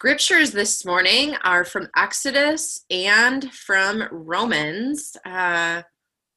Scriptures 0.00 0.52
this 0.52 0.86
morning 0.86 1.36
are 1.44 1.62
from 1.62 1.86
Exodus 1.94 2.86
and 2.90 3.52
from 3.52 4.08
Romans. 4.10 5.14
Uh, 5.26 5.82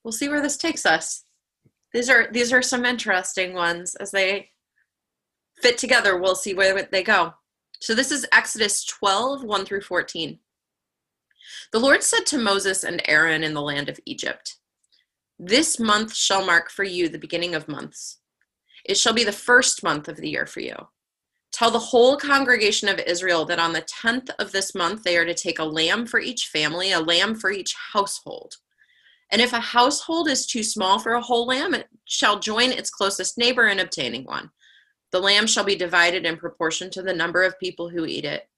we'll 0.04 0.12
see 0.12 0.27
where 0.27 0.41
this 0.41 0.57
takes 0.57 0.86
us. 0.86 1.23
These 1.94 2.09
are 2.09 2.27
these 2.30 2.52
are 2.52 2.62
some 2.62 2.84
interesting 2.84 3.54
ones 3.54 3.95
as 3.95 4.12
they 4.12 4.49
fit 5.62 5.77
together. 5.77 6.18
We'll 6.18 6.36
see 6.36 6.54
where 6.54 6.89
they 6.91 7.04
go. 7.04 7.36
So 7.80 7.95
this 7.95 8.12
is 8.12 8.27
Exodus 8.34 8.84
12, 8.84 9.45
1 9.45 9.66
through 9.66 9.84
14. 9.84 10.40
The 11.71 11.80
Lord 11.80 12.04
said 12.04 12.26
to 12.26 12.38
Moses 12.38 12.84
and 12.84 13.02
Aaron 13.05 13.45
in 13.45 13.54
the 13.54 13.62
land 13.62 13.88
of 13.88 13.98
Egypt, 14.05 14.57
This 15.40 15.80
month 15.80 16.13
shall 16.13 16.45
mark 16.45 16.70
for 16.70 16.84
you 16.84 17.07
the 17.07 17.18
beginning 17.18 17.55
of 17.55 17.70
months. 17.70 18.18
It 18.84 18.98
shall 18.98 19.13
be 19.13 19.23
the 19.23 19.32
first 19.32 19.84
month 19.84 20.09
of 20.09 20.18
the 20.18 20.30
year 20.30 20.45
for 20.45 20.59
you. 20.59 20.76
Tell 21.53 21.70
the 21.70 21.80
whole 21.80 22.17
congregation 22.17 22.89
of 22.89 22.99
Israel 22.99 23.45
that 23.45 23.59
on 23.59 23.73
the 23.73 23.84
10th 23.84 24.31
of 24.39 24.52
this 24.52 24.73
month 24.73 25.03
they 25.03 25.16
are 25.17 25.25
to 25.25 25.35
take 25.35 25.59
a 25.59 25.63
lamb 25.63 26.07
for 26.07 26.20
each 26.20 26.48
family, 26.48 26.91
a 26.91 26.99
lamb 26.99 27.35
for 27.35 27.52
each 27.52 27.76
household. 27.93 28.55
And 29.31 29.39
if 29.39 29.53
a 29.53 29.59
household 29.59 30.27
is 30.27 30.48
too 30.48 30.63
small 30.63 30.98
for 30.98 31.13
a 31.13 31.21
whole 31.21 31.45
lamb, 31.45 31.76
it 31.76 31.88
shall 32.05 32.39
join 32.39 32.71
its 32.71 32.89
closest 32.89 33.38
neighbor 33.38 33.67
in 33.67 33.79
obtaining 33.79 34.23
one. 34.26 34.49
The 35.12 35.20
lamb 35.20 35.45
shall 35.45 35.63
be 35.63 35.76
divided 35.76 36.26
in 36.26 36.38
proportion 36.38 36.89
to 36.89 37.03
the 37.03 37.13
number 37.13 37.43
of 37.43 37.59
people 37.59 37.88
who 37.88 38.05
eat 38.05 38.26
it. 38.26 38.49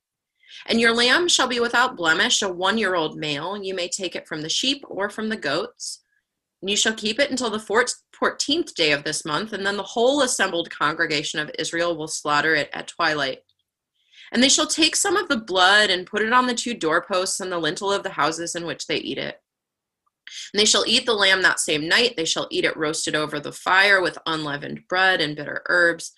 And 0.66 0.80
your 0.80 0.94
lamb 0.94 1.28
shall 1.28 1.48
be 1.48 1.60
without 1.60 1.98
blemish, 1.98 2.42
a 2.42 2.50
one 2.50 2.78
year 2.78 2.96
old 2.96 3.18
male. 3.18 3.62
You 3.62 3.76
may 3.76 3.90
take 3.90 4.16
it 4.16 4.28
from 4.28 4.42
the 4.42 4.50
sheep 4.50 4.86
or 4.88 5.10
from 5.10 5.28
the 5.28 5.36
goats. 5.36 6.05
And 6.66 6.70
you 6.72 6.78
shall 6.78 6.96
keep 6.96 7.20
it 7.20 7.30
until 7.30 7.52
the 7.52 7.60
14th 7.60 8.74
day 8.74 8.92
of 8.92 9.04
this 9.04 9.24
month, 9.24 9.54
and 9.54 9.64
then 9.64 9.78
the 9.78 9.84
whole 9.84 10.24
assembled 10.24 10.72
congregation 10.72 11.40
of 11.40 11.52
Israel 11.60 11.96
will 11.96 12.08
slaughter 12.08 12.56
it 12.56 12.72
at 12.74 12.88
twilight. 12.88 13.44
And 14.32 14.42
they 14.42 14.50
shall 14.50 14.66
take 14.66 14.96
some 14.96 15.16
of 15.16 15.30
the 15.30 15.38
blood 15.38 15.92
and 15.92 16.08
put 16.08 16.24
it 16.24 16.34
on 16.34 16.48
the 16.48 16.56
two 16.56 16.74
doorposts 16.74 17.40
and 17.40 17.52
the 17.52 17.60
lintel 17.60 17.92
of 17.92 18.02
the 18.02 18.10
houses 18.10 18.56
in 18.56 18.66
which 18.66 18.88
they 18.88 18.98
eat 18.98 19.20
it. 19.20 19.40
And 20.54 20.60
they 20.60 20.66
shall 20.66 20.86
eat 20.88 21.06
the 21.06 21.14
lamb 21.14 21.44
that 21.44 21.60
same 21.60 21.88
night. 21.88 22.16
They 22.18 22.26
shall 22.26 22.48
eat 22.50 22.66
it 22.66 22.76
roasted 22.76 23.16
over 23.16 23.40
the 23.40 23.52
fire 23.52 24.02
with 24.02 24.18
unleavened 24.26 24.88
bread 24.90 25.22
and 25.22 25.36
bitter 25.36 25.62
herbs. 25.68 26.14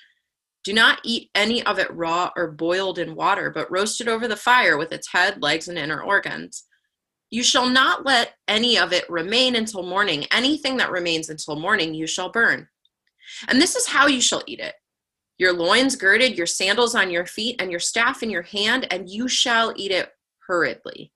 Do 0.64 0.72
not 0.72 1.02
eat 1.04 1.30
any 1.36 1.62
of 1.66 1.78
it 1.78 1.94
raw 1.94 2.32
or 2.38 2.52
boiled 2.52 3.00
in 3.00 3.16
water, 3.16 3.50
but 3.50 3.70
roasted 3.70 4.08
over 4.08 4.30
the 4.30 4.38
fire 4.38 4.78
with 4.78 4.94
its 4.94 5.12
head, 5.12 5.44
legs, 5.44 5.68
and 5.68 5.78
inner 5.78 6.02
organs. 6.02 6.64
You 7.30 7.44
shall 7.44 7.70
not 7.70 8.06
let 8.06 8.36
any 8.48 8.78
of 8.78 8.94
it 8.94 9.10
remain 9.10 9.56
until 9.56 9.84
morning. 9.84 10.26
Anything 10.32 10.78
that 10.78 10.92
remains 10.92 11.30
until 11.30 11.60
morning 11.60 11.94
you 11.94 12.08
shall 12.08 12.32
burn. 12.32 12.70
And 13.48 13.62
this 13.62 13.76
is 13.76 13.88
how 13.88 14.08
you 14.08 14.22
shall 14.22 14.44
eat 14.48 14.60
it 14.60 14.76
your 15.38 15.54
loins 15.54 15.96
girded, 15.96 16.38
your 16.38 16.48
sandals 16.48 16.96
on 16.96 17.12
your 17.12 17.26
feet, 17.26 17.62
and 17.62 17.70
your 17.70 17.80
staff 17.80 18.24
in 18.24 18.30
your 18.30 18.42
hand, 18.42 18.88
and 18.92 19.10
you 19.10 19.28
shall 19.28 19.72
eat 19.76 19.92
it 19.92 20.12
hurriedly. 20.48 21.12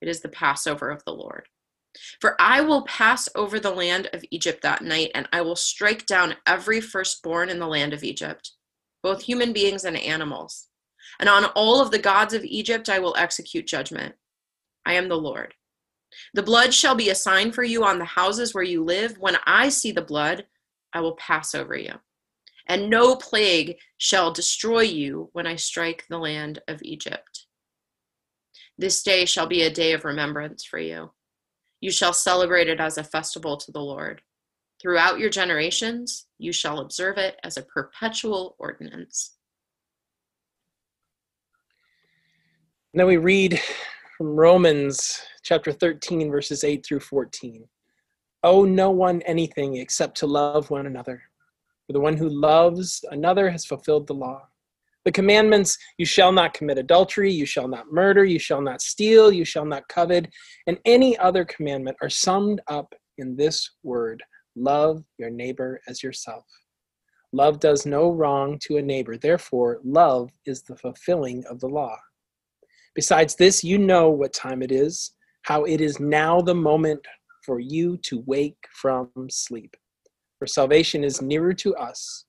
It 0.00 0.08
is 0.08 0.20
the 0.20 0.28
Passover 0.28 0.90
of 0.90 1.02
the 1.04 1.12
Lord. 1.12 1.48
For 2.20 2.40
I 2.40 2.60
will 2.60 2.82
pass 2.82 3.28
over 3.34 3.58
the 3.58 3.70
land 3.70 4.08
of 4.12 4.24
Egypt 4.30 4.62
that 4.62 4.82
night, 4.82 5.10
and 5.14 5.28
I 5.32 5.42
will 5.42 5.56
strike 5.56 6.06
down 6.06 6.36
every 6.46 6.80
firstborn 6.80 7.48
in 7.48 7.58
the 7.58 7.66
land 7.66 7.92
of 7.92 8.04
Egypt, 8.04 8.52
both 9.02 9.22
human 9.22 9.52
beings 9.52 9.84
and 9.84 9.96
animals. 9.96 10.68
And 11.18 11.28
on 11.28 11.46
all 11.46 11.80
of 11.80 11.90
the 11.90 11.98
gods 11.98 12.34
of 12.34 12.44
Egypt 12.44 12.88
I 12.88 12.98
will 12.98 13.16
execute 13.16 13.66
judgment. 13.66 14.14
I 14.86 14.94
am 14.94 15.08
the 15.08 15.16
Lord. 15.16 15.54
The 16.34 16.42
blood 16.42 16.74
shall 16.74 16.94
be 16.94 17.10
a 17.10 17.14
sign 17.14 17.52
for 17.52 17.62
you 17.62 17.84
on 17.84 17.98
the 17.98 18.04
houses 18.04 18.54
where 18.54 18.64
you 18.64 18.84
live. 18.84 19.18
When 19.18 19.36
I 19.46 19.68
see 19.68 19.92
the 19.92 20.02
blood, 20.02 20.46
I 20.92 21.00
will 21.00 21.16
pass 21.16 21.54
over 21.54 21.74
you. 21.74 21.94
And 22.68 22.90
no 22.90 23.16
plague 23.16 23.76
shall 23.98 24.32
destroy 24.32 24.82
you 24.82 25.30
when 25.32 25.46
I 25.46 25.56
strike 25.56 26.04
the 26.08 26.18
land 26.18 26.60
of 26.68 26.82
Egypt. 26.82 27.46
This 28.78 29.02
day 29.02 29.24
shall 29.24 29.46
be 29.46 29.62
a 29.62 29.70
day 29.70 29.92
of 29.92 30.04
remembrance 30.04 30.64
for 30.64 30.78
you. 30.78 31.12
You 31.80 31.90
shall 31.90 32.12
celebrate 32.12 32.68
it 32.68 32.80
as 32.80 32.98
a 32.98 33.04
festival 33.04 33.56
to 33.56 33.72
the 33.72 33.80
Lord. 33.80 34.22
Throughout 34.80 35.18
your 35.18 35.30
generations, 35.30 36.26
you 36.38 36.52
shall 36.52 36.80
observe 36.80 37.18
it 37.18 37.38
as 37.44 37.56
a 37.56 37.62
perpetual 37.62 38.56
ordinance. 38.58 39.36
Now 42.94 43.06
we 43.06 43.16
read 43.16 43.60
from 44.22 44.36
Romans 44.36 45.20
chapter 45.42 45.72
13, 45.72 46.30
verses 46.30 46.62
8 46.62 46.86
through 46.86 47.00
14. 47.00 47.64
Owe 48.44 48.64
no 48.64 48.88
one 48.88 49.20
anything 49.22 49.78
except 49.78 50.16
to 50.18 50.28
love 50.28 50.70
one 50.70 50.86
another. 50.86 51.20
For 51.88 51.92
the 51.92 51.98
one 51.98 52.16
who 52.16 52.28
loves 52.28 53.04
another 53.10 53.50
has 53.50 53.66
fulfilled 53.66 54.06
the 54.06 54.14
law. 54.14 54.46
The 55.04 55.10
commandments 55.10 55.76
you 55.98 56.06
shall 56.06 56.30
not 56.30 56.54
commit 56.54 56.78
adultery, 56.78 57.32
you 57.32 57.44
shall 57.46 57.66
not 57.66 57.90
murder, 57.90 58.24
you 58.24 58.38
shall 58.38 58.60
not 58.60 58.80
steal, 58.80 59.32
you 59.32 59.44
shall 59.44 59.64
not 59.64 59.88
covet, 59.88 60.28
and 60.68 60.78
any 60.84 61.18
other 61.18 61.44
commandment 61.44 61.96
are 62.00 62.08
summed 62.08 62.60
up 62.68 62.94
in 63.18 63.34
this 63.34 63.72
word 63.82 64.22
love 64.54 65.02
your 65.18 65.30
neighbor 65.30 65.80
as 65.88 66.00
yourself. 66.00 66.44
Love 67.32 67.58
does 67.58 67.86
no 67.86 68.08
wrong 68.12 68.56
to 68.60 68.76
a 68.76 68.82
neighbor, 68.82 69.16
therefore, 69.16 69.80
love 69.82 70.30
is 70.46 70.62
the 70.62 70.76
fulfilling 70.76 71.44
of 71.46 71.58
the 71.58 71.68
law. 71.68 71.98
Besides 72.94 73.34
this, 73.36 73.64
you 73.64 73.78
know 73.78 74.10
what 74.10 74.32
time 74.32 74.62
it 74.62 74.70
is, 74.70 75.12
how 75.42 75.64
it 75.64 75.80
is 75.80 75.98
now 75.98 76.40
the 76.40 76.54
moment 76.54 77.06
for 77.44 77.58
you 77.58 77.96
to 77.98 78.22
wake 78.26 78.66
from 78.74 79.10
sleep. 79.30 79.76
For 80.38 80.46
salvation 80.46 81.02
is 81.04 81.22
nearer 81.22 81.54
to 81.54 81.74
us 81.76 82.24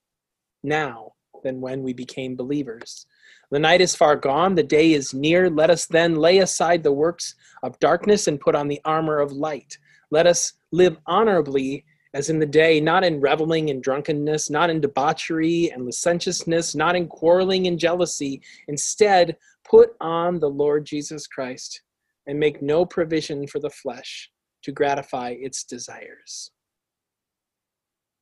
now 0.64 1.14
than 1.44 1.62
when 1.62 1.84
we 1.84 1.94
became 1.94 2.36
believers. 2.36 3.06
The 3.52 3.60
night 3.60 3.82
is 3.82 3.96
far 3.96 4.16
gone, 4.16 4.56
the 4.56 4.64
day 4.64 4.94
is 4.94 5.14
near. 5.14 5.50
Let 5.50 5.70
us 5.70 5.86
then 5.86 6.16
lay 6.16 6.40
aside 6.40 6.82
the 6.82 6.92
works 6.92 7.36
of 7.62 7.78
darkness 7.80 8.28
and 8.28 8.40
put 8.40 8.56
on 8.56 8.68
the 8.68 8.82
armor 8.86 9.20
of 9.20 9.32
light. 9.32 9.78
Let 10.12 10.26
us 10.26 10.54
live 10.72 10.98
honorably 11.06 11.86
as 12.14 12.30
in 12.30 12.40
the 12.40 12.46
day, 12.46 12.80
not 12.80 13.04
in 13.04 13.20
reveling 13.20 13.70
and 13.72 13.82
drunkenness, 13.82 14.50
not 14.50 14.70
in 14.70 14.80
debauchery 14.80 15.72
and 15.72 15.86
licentiousness, 15.86 16.76
not 16.76 16.96
in 16.96 17.08
quarreling 17.08 17.66
and 17.68 17.80
jealousy. 17.80 18.42
Instead, 18.68 19.36
Put 19.70 19.92
on 20.02 20.40
the 20.40 20.50
Lord 20.50 20.86
Jesus 20.86 21.28
Christ 21.28 21.82
and 22.28 22.40
make 22.40 22.62
no 22.62 22.86
provision 22.86 23.48
for 23.48 23.60
the 23.60 23.70
flesh 23.70 24.30
to 24.64 24.72
gratify 24.72 25.36
its 25.40 25.64
desires. 25.64 26.52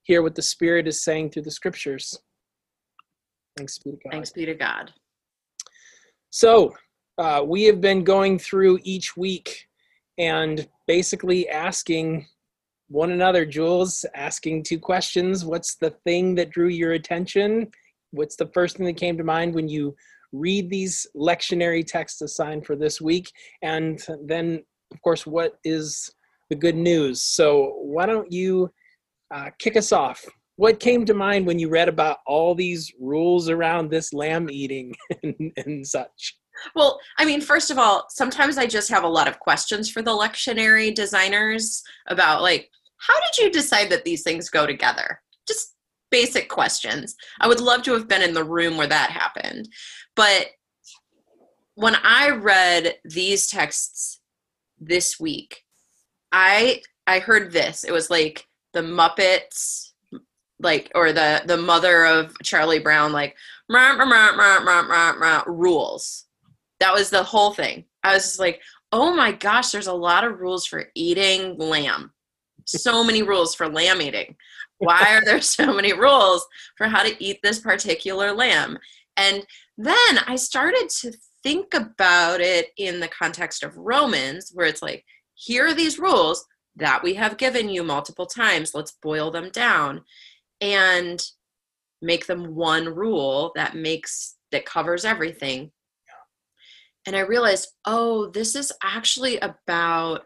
Hear 0.04 0.22
what 0.24 0.36
the 0.36 0.42
Spirit 0.42 0.88
is 0.88 1.04
saying 1.04 1.30
through 1.32 1.44
the 1.44 1.52
scriptures. 1.52 2.18
Thanks 3.58 3.78
be 3.80 3.92
to 3.92 3.98
God. 3.98 4.12
Thanks 4.12 4.32
be 4.32 4.46
to 4.46 4.56
God. 4.56 4.92
So, 6.30 6.74
uh, 7.18 7.44
we 7.46 7.64
have 7.64 7.82
been 7.82 8.04
going 8.04 8.40
through 8.40 8.80
each 8.84 9.16
week 9.16 9.68
and 10.18 10.68
basically 10.88 11.48
asking 11.50 12.26
one 12.88 13.12
another, 13.12 13.46
Jules, 13.46 14.06
asking 14.16 14.64
two 14.64 14.80
questions. 14.80 15.46
What's 15.46 15.76
the 15.76 15.92
thing 16.06 16.36
that 16.36 16.50
drew 16.50 16.68
your 16.68 16.94
attention? 16.94 17.70
What's 18.12 18.36
the 18.36 18.48
first 18.48 18.78
thing 18.78 18.86
that 18.88 18.98
came 18.98 19.18
to 19.18 19.24
mind 19.24 19.54
when 19.54 19.70
you 19.70 19.96
read 20.32 20.70
these 20.70 21.08
lectionary 21.16 21.86
texts 21.86 22.22
assigned 22.22 22.66
for 22.66 22.76
this 22.76 23.02
week, 23.02 23.32
and 23.62 24.00
then, 24.26 24.64
of 24.92 25.02
course, 25.02 25.26
what 25.26 25.54
is 25.64 26.10
the 26.50 26.56
good 26.56 26.76
news? 26.76 27.22
So, 27.22 27.76
why 27.82 28.06
don't 28.06 28.32
you 28.32 28.72
uh, 29.34 29.50
kick 29.60 29.78
us 29.78 29.92
off? 29.92 30.24
What 30.58 30.80
came 30.80 31.06
to 31.06 31.14
mind 31.14 31.48
when 31.48 31.60
you 31.60 31.70
read 31.70 31.90
about 31.90 32.20
all 32.28 32.54
these 32.54 32.92
rules 33.00 33.50
around 33.50 33.90
this 33.90 34.14
lamb 34.14 34.50
eating 34.50 34.94
and, 35.24 35.52
and 35.58 35.88
such? 35.88 36.38
Well, 36.76 37.00
I 37.18 37.26
mean, 37.26 37.42
first 37.42 37.72
of 37.72 37.80
all, 37.80 38.06
sometimes 38.10 38.58
I 38.58 38.66
just 38.68 38.90
have 38.90 39.04
a 39.04 39.10
lot 39.10 39.28
of 39.28 39.40
questions 39.40 39.90
for 39.90 40.02
the 40.02 40.12
lectionary 40.12 40.94
designers 40.94 41.82
about, 42.08 42.42
like, 42.42 42.70
how 42.98 43.20
did 43.20 43.38
you 43.38 43.52
decide 43.52 43.90
that 43.90 44.04
these 44.04 44.22
things 44.22 44.50
go 44.50 44.68
together? 44.68 45.22
Just 45.48 45.71
basic 46.12 46.50
questions. 46.50 47.16
I 47.40 47.48
would 47.48 47.60
love 47.60 47.84
to 47.84 47.94
have 47.94 48.08
been 48.08 48.22
in 48.22 48.34
the 48.34 48.44
room 48.44 48.78
where 48.78 48.88
that 48.88 49.10
happened. 49.10 49.70
But 50.16 50.48
when 51.76 51.96
I 52.04 52.30
read 52.30 52.96
these 53.06 53.48
texts 53.48 54.20
this 54.80 55.20
week, 55.20 55.64
I 56.32 56.82
I 57.08 57.20
heard 57.20 57.52
this. 57.52 57.84
It 57.84 57.92
was 57.92 58.10
like 58.10 58.46
the 58.74 58.82
Muppets, 58.82 59.94
like 60.60 60.92
or 60.96 61.12
the 61.12 61.42
the 61.46 61.58
mother 61.58 62.06
of 62.06 62.34
Charlie 62.44 62.80
Brown, 62.80 63.12
like 63.12 63.36
rah, 63.70 63.94
rah, 63.94 65.14
rah, 65.18 65.44
rules. 65.48 66.26
That 66.80 66.94
was 66.94 67.10
the 67.10 67.24
whole 67.24 67.54
thing. 67.54 67.86
I 68.04 68.14
was 68.14 68.24
just 68.24 68.40
like, 68.40 68.60
oh 68.92 69.16
my 69.16 69.32
gosh, 69.32 69.72
there's 69.72 69.88
a 69.88 69.94
lot 69.94 70.24
of 70.24 70.40
rules 70.40 70.66
for 70.66 70.90
eating 70.96 71.58
lamb. 71.58 72.12
So 72.66 73.04
many 73.04 73.24
rules 73.24 73.56
for 73.56 73.68
lamb 73.68 74.02
eating. 74.02 74.36
Why 74.82 75.16
are 75.16 75.24
there 75.24 75.42
so 75.58 75.74
many 75.74 75.94
rules 75.94 76.46
for 76.76 76.88
how 76.88 77.04
to 77.04 77.24
eat 77.24 77.40
this 77.44 77.60
particular 77.60 78.34
lamb? 78.34 78.78
And 79.16 79.46
then 79.78 80.20
I 80.26 80.36
started 80.36 80.90
to 81.02 81.14
think 81.44 81.74
about 81.74 82.42
it 82.42 82.68
in 82.78 83.00
the 83.00 83.08
context 83.08 83.64
of 83.64 83.78
Romans, 83.78 84.52
where 84.54 84.66
it's 84.66 84.82
like, 84.82 85.06
here 85.36 85.68
are 85.68 85.74
these 85.74 86.00
rules 86.00 86.46
that 86.76 87.04
we 87.04 87.14
have 87.16 87.38
given 87.38 87.70
you 87.70 87.84
multiple 87.84 88.26
times. 88.26 88.74
Let's 88.74 88.98
boil 89.02 89.30
them 89.30 89.50
down 89.52 90.02
and 90.62 91.22
make 92.02 92.26
them 92.26 92.56
one 92.56 92.86
rule 92.86 93.52
that 93.56 93.76
makes 93.76 94.36
that 94.52 94.66
covers 94.66 95.06
everything. 95.06 95.72
and 97.06 97.16
I 97.16 97.22
realized, 97.22 97.70
oh, 97.86 98.28
this 98.28 98.56
is 98.56 98.72
actually 98.84 99.38
about 99.40 100.26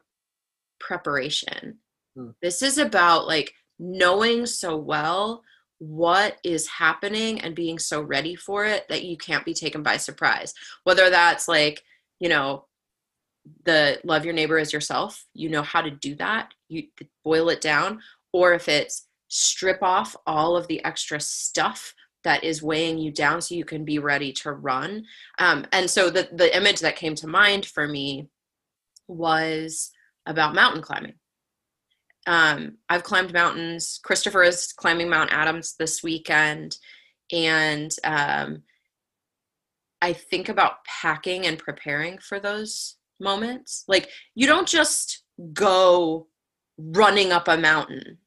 preparation. 0.79 1.79
Hmm. 2.15 2.29
This 2.41 2.61
is 2.61 2.77
about 2.77 3.27
like 3.27 3.53
knowing 3.79 4.45
so 4.45 4.77
well 4.77 5.43
what 5.79 6.37
is 6.43 6.67
happening 6.67 7.41
and 7.41 7.55
being 7.55 7.77
so 7.77 8.01
ready 8.01 8.35
for 8.35 8.65
it 8.65 8.87
that 8.87 9.03
you 9.03 9.17
can't 9.17 9.45
be 9.45 9.53
taken 9.53 9.83
by 9.83 9.97
surprise. 9.97 10.53
Whether 10.83 11.09
that's 11.09 11.47
like, 11.47 11.83
you 12.19 12.29
know, 12.29 12.65
the 13.65 13.99
love 14.03 14.25
your 14.25 14.33
neighbor 14.33 14.57
as 14.57 14.73
yourself, 14.73 15.25
you 15.33 15.49
know 15.49 15.61
how 15.61 15.81
to 15.81 15.91
do 15.91 16.15
that, 16.15 16.53
you 16.69 16.83
boil 17.23 17.49
it 17.49 17.61
down, 17.61 18.01
or 18.33 18.53
if 18.53 18.67
it's 18.67 19.07
strip 19.27 19.83
off 19.83 20.15
all 20.25 20.55
of 20.55 20.67
the 20.67 20.83
extra 20.83 21.19
stuff 21.19 21.93
that 22.23 22.43
is 22.43 22.63
weighing 22.63 22.97
you 22.97 23.11
down 23.11 23.41
so 23.41 23.53
you 23.53 23.65
can 23.65 23.85
be 23.85 23.99
ready 23.99 24.31
to 24.31 24.51
run. 24.51 25.05
Um, 25.37 25.65
and 25.71 25.89
so 25.89 26.09
the, 26.09 26.27
the 26.31 26.55
image 26.55 26.79
that 26.79 26.95
came 26.95 27.15
to 27.15 27.27
mind 27.27 27.65
for 27.65 27.87
me 27.87 28.29
was 29.07 29.91
about 30.25 30.55
mountain 30.55 30.81
climbing. 30.81 31.13
Um, 32.27 32.77
I've 32.89 33.03
climbed 33.03 33.33
mountains. 33.33 33.99
Christopher 34.03 34.43
is 34.43 34.73
climbing 34.73 35.09
Mount 35.09 35.31
Adams 35.31 35.75
this 35.77 36.01
weekend. 36.03 36.77
And 37.31 37.91
um, 38.03 38.63
I 40.01 40.13
think 40.13 40.49
about 40.49 40.83
packing 40.85 41.45
and 41.45 41.57
preparing 41.57 42.17
for 42.19 42.39
those 42.39 42.97
moments. 43.19 43.83
Like, 43.87 44.09
you 44.35 44.47
don't 44.47 44.67
just 44.67 45.23
go 45.53 46.27
running 46.77 47.31
up 47.31 47.47
a 47.47 47.57
mountain 47.57 48.17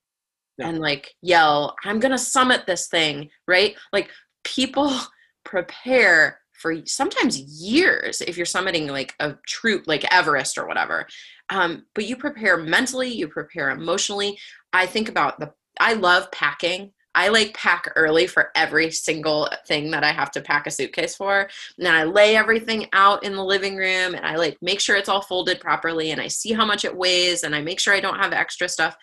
No. 0.58 0.66
and 0.68 0.78
like 0.78 1.14
yell, 1.22 1.76
I'm 1.84 2.00
going 2.00 2.12
to 2.12 2.18
summit 2.18 2.66
this 2.66 2.88
thing, 2.88 3.30
right? 3.46 3.74
Like, 3.92 4.10
people 4.44 4.92
prepare 5.44 6.40
for 6.58 6.84
sometimes 6.86 7.40
years 7.40 8.20
if 8.20 8.36
you're 8.36 8.46
summiting 8.46 8.90
like 8.90 9.14
a 9.20 9.34
troop 9.46 9.84
like 9.86 10.12
Everest 10.12 10.58
or 10.58 10.66
whatever. 10.66 11.06
Um, 11.50 11.86
but 11.94 12.06
you 12.06 12.16
prepare 12.16 12.56
mentally, 12.56 13.08
you 13.08 13.28
prepare 13.28 13.70
emotionally. 13.70 14.38
I 14.72 14.86
think 14.86 15.08
about 15.08 15.38
the, 15.38 15.52
I 15.80 15.94
love 15.94 16.30
packing. 16.30 16.92
I 17.14 17.28
like 17.28 17.54
pack 17.54 17.90
early 17.96 18.26
for 18.26 18.50
every 18.54 18.90
single 18.90 19.48
thing 19.66 19.90
that 19.90 20.04
I 20.04 20.12
have 20.12 20.30
to 20.32 20.40
pack 20.40 20.66
a 20.66 20.70
suitcase 20.70 21.16
for. 21.16 21.48
And 21.76 21.86
then 21.86 21.94
I 21.94 22.04
lay 22.04 22.36
everything 22.36 22.86
out 22.92 23.24
in 23.24 23.34
the 23.34 23.44
living 23.44 23.76
room 23.76 24.14
and 24.14 24.24
I 24.24 24.36
like 24.36 24.58
make 24.60 24.78
sure 24.78 24.96
it's 24.96 25.08
all 25.08 25.22
folded 25.22 25.58
properly 25.58 26.10
and 26.10 26.20
I 26.20 26.28
see 26.28 26.52
how 26.52 26.64
much 26.64 26.84
it 26.84 26.96
weighs 26.96 27.42
and 27.42 27.54
I 27.54 27.62
make 27.62 27.80
sure 27.80 27.94
I 27.94 28.00
don't 28.00 28.18
have 28.18 28.32
extra 28.32 28.68
stuff. 28.68 28.96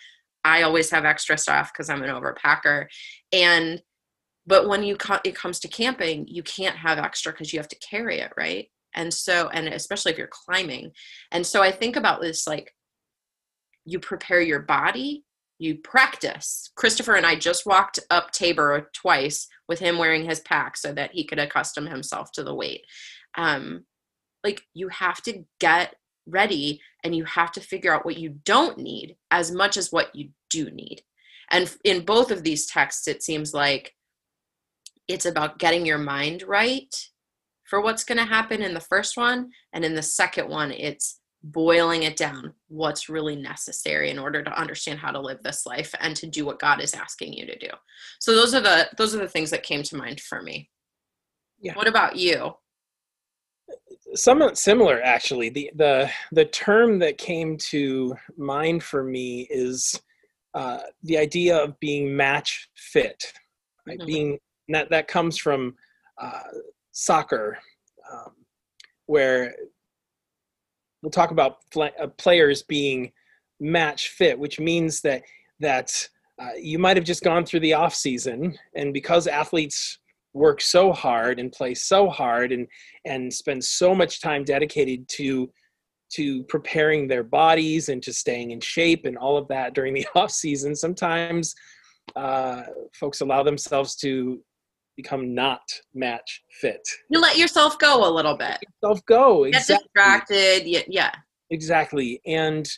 I 0.44 0.62
always 0.62 0.90
have 0.90 1.04
extra 1.04 1.36
stuff 1.36 1.72
because 1.72 1.90
I'm 1.90 2.02
an 2.02 2.10
overpacker. 2.10 2.86
And 3.32 3.82
but 4.46 4.68
when 4.68 4.82
you 4.82 4.96
co- 4.96 5.20
it 5.24 5.34
comes 5.34 5.58
to 5.60 5.68
camping, 5.68 6.26
you 6.28 6.42
can't 6.42 6.76
have 6.76 6.98
extra 6.98 7.32
because 7.32 7.52
you 7.52 7.58
have 7.58 7.68
to 7.68 7.78
carry 7.78 8.20
it, 8.20 8.32
right? 8.36 8.68
And 8.94 9.12
so, 9.12 9.48
and 9.48 9.68
especially 9.68 10.12
if 10.12 10.18
you're 10.18 10.28
climbing. 10.30 10.92
And 11.30 11.46
so 11.46 11.62
I 11.62 11.70
think 11.70 11.96
about 11.96 12.20
this 12.20 12.46
like 12.46 12.72
you 13.84 13.98
prepare 14.00 14.40
your 14.40 14.60
body, 14.60 15.24
you 15.58 15.76
practice. 15.78 16.70
Christopher 16.76 17.14
and 17.14 17.26
I 17.26 17.36
just 17.36 17.66
walked 17.66 17.98
up 18.10 18.30
Tabor 18.30 18.90
twice 18.94 19.48
with 19.68 19.78
him 19.78 19.98
wearing 19.98 20.24
his 20.24 20.40
pack 20.40 20.76
so 20.76 20.92
that 20.92 21.12
he 21.12 21.24
could 21.24 21.38
accustom 21.38 21.86
himself 21.86 22.32
to 22.32 22.42
the 22.42 22.54
weight. 22.54 22.84
Um, 23.36 23.84
like 24.44 24.62
you 24.74 24.88
have 24.88 25.20
to 25.22 25.44
get 25.60 25.94
ready 26.26 26.80
and 27.04 27.14
you 27.14 27.24
have 27.24 27.52
to 27.52 27.60
figure 27.60 27.94
out 27.94 28.04
what 28.04 28.18
you 28.18 28.30
don't 28.44 28.78
need 28.78 29.16
as 29.30 29.50
much 29.50 29.76
as 29.76 29.92
what 29.92 30.14
you 30.14 30.30
do 30.50 30.70
need. 30.70 31.02
And 31.50 31.72
in 31.84 32.04
both 32.04 32.30
of 32.30 32.42
these 32.42 32.66
texts, 32.66 33.06
it 33.06 33.22
seems 33.22 33.54
like 33.54 33.94
it's 35.08 35.26
about 35.26 35.58
getting 35.58 35.86
your 35.86 35.98
mind 35.98 36.42
right 36.42 36.94
for 37.64 37.80
what's 37.80 38.04
going 38.04 38.18
to 38.18 38.24
happen 38.24 38.62
in 38.62 38.74
the 38.74 38.80
first 38.80 39.16
one. 39.16 39.50
And 39.72 39.84
in 39.84 39.94
the 39.94 40.02
second 40.02 40.48
one, 40.48 40.72
it's 40.72 41.20
boiling 41.42 42.02
it 42.02 42.16
down 42.16 42.52
what's 42.68 43.08
really 43.08 43.36
necessary 43.36 44.10
in 44.10 44.18
order 44.18 44.42
to 44.42 44.58
understand 44.60 44.98
how 44.98 45.12
to 45.12 45.20
live 45.20 45.42
this 45.42 45.64
life 45.66 45.94
and 46.00 46.16
to 46.16 46.26
do 46.26 46.44
what 46.44 46.58
God 46.58 46.80
is 46.80 46.94
asking 46.94 47.34
you 47.34 47.46
to 47.46 47.58
do. 47.58 47.68
So 48.20 48.34
those 48.34 48.54
are 48.54 48.60
the 48.60 48.88
those 48.96 49.14
are 49.14 49.18
the 49.18 49.28
things 49.28 49.50
that 49.50 49.62
came 49.62 49.82
to 49.84 49.96
mind 49.96 50.20
for 50.20 50.42
me. 50.42 50.70
Yeah. 51.60 51.74
What 51.74 51.88
about 51.88 52.16
you? 52.16 52.54
somewhat 54.14 54.56
similar 54.56 55.02
actually 55.02 55.48
the 55.48 55.70
the 55.74 56.08
the 56.32 56.44
term 56.46 56.98
that 56.98 57.18
came 57.18 57.56
to 57.56 58.14
mind 58.36 58.82
for 58.82 59.02
me 59.02 59.46
is 59.50 60.00
uh, 60.54 60.78
the 61.02 61.18
idea 61.18 61.56
of 61.56 61.78
being 61.80 62.16
match 62.16 62.68
fit 62.76 63.32
right 63.86 63.98
Mhm. 63.98 64.06
being 64.06 64.38
that 64.68 64.90
that 64.90 65.08
comes 65.08 65.38
from 65.38 65.74
uh, 66.20 66.42
soccer 66.92 67.58
um, 68.12 68.32
where 69.06 69.54
we'll 71.02 71.10
talk 71.10 71.30
about 71.30 71.58
fl- 71.70 71.84
uh, 72.00 72.06
players 72.18 72.62
being 72.62 73.12
match 73.60 74.08
fit 74.10 74.38
which 74.38 74.60
means 74.60 75.00
that 75.00 75.22
that 75.60 76.08
uh, 76.38 76.50
you 76.60 76.78
might 76.78 76.96
have 76.96 77.06
just 77.06 77.22
gone 77.22 77.44
through 77.44 77.60
the 77.60 77.72
off 77.72 77.94
season 77.94 78.56
and 78.74 78.92
because 78.92 79.26
athletes 79.26 79.98
work 80.34 80.60
so 80.60 80.92
hard 80.92 81.40
and 81.40 81.50
play 81.50 81.72
so 81.74 82.08
hard 82.08 82.52
and 82.52 82.66
and 83.06 83.32
spend 83.32 83.62
so 83.64 83.94
much 83.94 84.20
time 84.20 84.44
dedicated 84.44 85.08
to 85.08 85.50
to 86.08 86.44
preparing 86.44 87.08
their 87.08 87.24
bodies 87.24 87.88
and 87.88 88.02
to 88.02 88.12
staying 88.12 88.50
in 88.50 88.60
shape 88.60 89.06
and 89.06 89.16
all 89.16 89.36
of 89.36 89.48
that 89.48 89.74
during 89.74 89.94
the 89.94 90.06
off 90.14 90.30
season 90.30 90.74
sometimes 90.74 91.54
uh, 92.14 92.62
folks 92.92 93.20
allow 93.20 93.42
themselves 93.42 93.96
to 93.96 94.40
become 94.96 95.34
not 95.34 95.60
match 95.94 96.42
fit 96.60 96.86
You 97.10 97.20
let 97.20 97.36
yourself 97.36 97.78
go 97.78 98.08
a 98.08 98.10
little 98.10 98.36
bit. 98.36 98.58
self 98.82 99.04
go 99.06 99.44
Get 99.44 99.60
exactly 99.60 99.76
distracted. 99.94 100.62
Yeah, 100.66 100.82
yeah. 100.88 101.10
exactly 101.50 102.20
and 102.26 102.68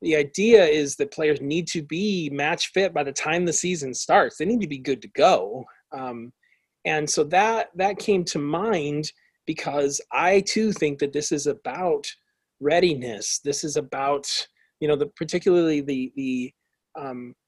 the 0.00 0.14
idea 0.14 0.64
is 0.64 0.94
that 0.96 1.12
players 1.12 1.40
need 1.40 1.66
to 1.68 1.82
be 1.82 2.30
match 2.32 2.68
fit 2.68 2.94
by 2.94 3.02
the 3.02 3.12
time 3.12 3.44
the 3.44 3.52
season 3.52 3.92
starts 3.94 4.36
they 4.36 4.44
need 4.44 4.60
to 4.60 4.68
be 4.68 4.78
good 4.78 5.02
to 5.02 5.08
go 5.08 5.64
um, 5.92 6.32
and 6.84 7.08
so 7.08 7.24
that 7.24 7.68
that 7.74 7.98
came 7.98 8.24
to 8.24 8.38
mind 8.38 9.10
because 9.46 10.00
i 10.12 10.40
too 10.42 10.72
think 10.72 10.98
that 10.98 11.12
this 11.12 11.32
is 11.32 11.46
about 11.46 12.06
readiness 12.60 13.40
this 13.44 13.64
is 13.64 13.76
about 13.76 14.26
you 14.80 14.88
know 14.88 14.96
the 14.96 15.06
particularly 15.16 15.80
the 15.80 16.12
the 16.16 16.52
um, 16.98 17.34
the 17.34 17.47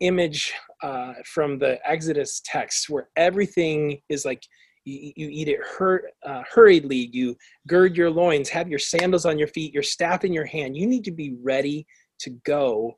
image 0.00 0.52
uh, 0.82 1.14
from 1.24 1.58
the 1.58 1.78
exodus 1.88 2.40
text 2.44 2.88
where 2.88 3.08
everything 3.16 4.00
is 4.08 4.24
like 4.24 4.42
you, 4.84 5.12
you 5.16 5.28
eat 5.30 5.48
it 5.48 5.60
hur- 5.64 6.10
uh, 6.24 6.42
hurriedly 6.52 7.08
you 7.12 7.36
gird 7.66 7.96
your 7.96 8.10
loins 8.10 8.48
have 8.48 8.68
your 8.68 8.78
sandals 8.78 9.26
on 9.26 9.38
your 9.38 9.48
feet 9.48 9.72
your 9.72 9.82
staff 9.82 10.24
in 10.24 10.32
your 10.32 10.44
hand 10.44 10.76
you 10.76 10.86
need 10.86 11.04
to 11.04 11.12
be 11.12 11.36
ready 11.42 11.86
to 12.22 12.30
go. 12.44 12.96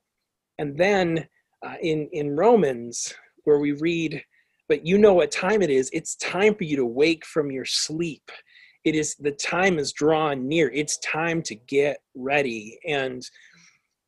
And 0.58 0.76
then 0.76 1.26
uh, 1.66 1.74
in 1.82 2.08
in 2.12 2.36
romans 2.36 3.12
where 3.44 3.58
we 3.58 3.72
read 3.72 4.22
but 4.68 4.86
you 4.86 4.96
know 4.96 5.12
what 5.12 5.30
time 5.30 5.60
it 5.60 5.68
is. 5.68 5.90
It's 5.92 6.16
time 6.16 6.54
for 6.54 6.64
you 6.64 6.76
to 6.76 6.86
wake 6.86 7.26
from 7.26 7.50
your 7.50 7.66
sleep. 7.66 8.30
It 8.84 8.94
is 8.94 9.14
the 9.16 9.32
time 9.32 9.78
is 9.78 9.92
drawn 9.92 10.48
near. 10.48 10.70
It's 10.70 10.96
time 10.98 11.42
to 11.42 11.54
get 11.54 11.98
ready. 12.14 12.78
And 12.88 13.22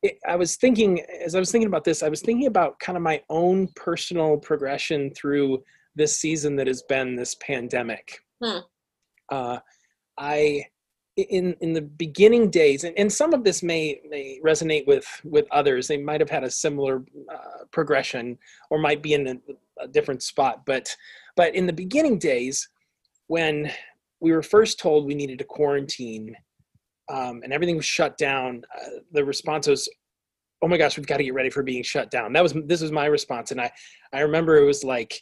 it, 0.03 0.17
i 0.27 0.35
was 0.35 0.55
thinking 0.55 1.01
as 1.23 1.35
i 1.35 1.39
was 1.39 1.51
thinking 1.51 1.67
about 1.67 1.83
this 1.83 2.03
i 2.03 2.09
was 2.09 2.21
thinking 2.21 2.47
about 2.47 2.79
kind 2.79 2.97
of 2.97 3.01
my 3.03 3.21
own 3.29 3.67
personal 3.75 4.37
progression 4.37 5.11
through 5.13 5.61
this 5.95 6.19
season 6.19 6.55
that 6.55 6.67
has 6.67 6.83
been 6.83 7.15
this 7.15 7.35
pandemic 7.35 8.19
Hmm. 8.41 8.59
uh, 9.29 9.59
i 10.17 10.65
in 11.17 11.55
in 11.61 11.73
the 11.73 11.81
beginning 11.81 12.49
days 12.51 12.83
and, 12.83 12.97
and 12.97 13.11
some 13.11 13.33
of 13.33 13.43
this 13.43 13.63
may 13.63 13.99
may 14.07 14.39
resonate 14.45 14.85
with 14.85 15.07
with 15.23 15.47
others 15.51 15.87
they 15.87 15.97
might 15.97 16.21
have 16.21 16.29
had 16.29 16.43
a 16.43 16.51
similar 16.51 17.03
uh, 17.33 17.65
progression 17.71 18.37
or 18.69 18.77
might 18.77 19.01
be 19.01 19.13
in 19.13 19.27
a, 19.27 19.83
a 19.83 19.87
different 19.87 20.21
spot 20.21 20.63
but 20.65 20.95
but 21.35 21.55
in 21.55 21.65
the 21.65 21.73
beginning 21.73 22.19
days 22.19 22.69
when 23.27 23.71
we 24.19 24.31
were 24.31 24.43
first 24.43 24.79
told 24.79 25.05
we 25.05 25.15
needed 25.15 25.39
to 25.39 25.43
quarantine 25.43 26.35
um, 27.09 27.41
and 27.43 27.53
everything 27.53 27.77
was 27.77 27.85
shut 27.85 28.17
down 28.17 28.61
uh, 28.75 28.89
the 29.11 29.23
response 29.23 29.67
was 29.67 29.89
oh 30.61 30.67
my 30.67 30.77
gosh 30.77 30.97
we've 30.97 31.07
got 31.07 31.17
to 31.17 31.23
get 31.23 31.33
ready 31.33 31.49
for 31.49 31.63
being 31.63 31.83
shut 31.83 32.09
down. 32.09 32.33
That 32.33 32.43
was 32.43 32.53
this 32.65 32.81
was 32.81 32.91
my 32.91 33.05
response 33.05 33.51
and 33.51 33.61
i 33.61 33.71
i 34.13 34.21
remember 34.21 34.57
it 34.57 34.65
was 34.65 34.83
like 34.83 35.21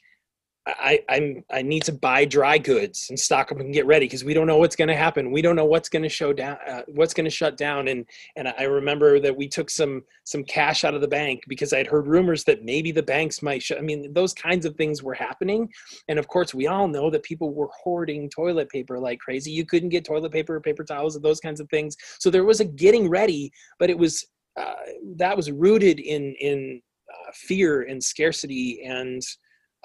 I, 0.67 0.99
I'm 1.09 1.43
I 1.51 1.61
need 1.61 1.83
to 1.83 1.93
buy 1.93 2.25
dry 2.25 2.57
goods 2.57 3.07
and 3.09 3.19
stock 3.19 3.51
up 3.51 3.59
and 3.59 3.71
get 3.71 3.85
ready 3.85 4.07
because 4.07 4.23
we 4.23 4.33
don't 4.33 4.47
know 4.47 4.57
what's 4.57 4.75
going 4.75 4.87
to 4.87 4.95
happen. 4.95 5.31
We 5.31 5.43
don't 5.43 5.55
know 5.55 5.65
what's 5.65 5.89
going 5.89 6.01
to 6.01 6.09
show 6.09 6.33
down, 6.33 6.57
uh, 6.67 6.81
what's 6.87 7.13
going 7.13 7.25
to 7.25 7.29
shut 7.29 7.55
down. 7.55 7.87
And 7.87 8.03
and 8.35 8.47
I 8.47 8.63
remember 8.63 9.19
that 9.19 9.35
we 9.35 9.47
took 9.47 9.69
some 9.69 10.03
some 10.23 10.43
cash 10.43 10.83
out 10.83 10.95
of 10.95 11.01
the 11.01 11.07
bank 11.07 11.43
because 11.47 11.71
I'd 11.71 11.85
heard 11.85 12.07
rumors 12.07 12.43
that 12.45 12.63
maybe 12.63 12.91
the 12.91 13.03
banks 13.03 13.43
might. 13.43 13.61
Shut. 13.61 13.77
I 13.77 13.81
mean, 13.81 14.11
those 14.13 14.33
kinds 14.33 14.65
of 14.65 14.75
things 14.75 15.03
were 15.03 15.13
happening. 15.13 15.69
And 16.07 16.17
of 16.17 16.27
course, 16.27 16.51
we 16.51 16.65
all 16.65 16.87
know 16.87 17.11
that 17.11 17.21
people 17.21 17.53
were 17.53 17.69
hoarding 17.83 18.27
toilet 18.27 18.69
paper 18.69 18.97
like 18.97 19.19
crazy. 19.19 19.51
You 19.51 19.65
couldn't 19.65 19.89
get 19.89 20.03
toilet 20.03 20.31
paper 20.31 20.55
or 20.55 20.61
paper 20.61 20.83
towels 20.83 21.15
and 21.15 21.23
those 21.23 21.39
kinds 21.39 21.59
of 21.59 21.69
things. 21.69 21.95
So 22.17 22.31
there 22.31 22.43
was 22.43 22.59
a 22.59 22.65
getting 22.65 23.07
ready, 23.07 23.51
but 23.77 23.91
it 23.91 23.97
was 23.97 24.25
uh, 24.59 24.73
that 25.17 25.37
was 25.37 25.51
rooted 25.51 25.99
in 25.99 26.33
in 26.39 26.81
uh, 27.13 27.31
fear 27.35 27.83
and 27.83 28.03
scarcity 28.03 28.83
and. 28.83 29.21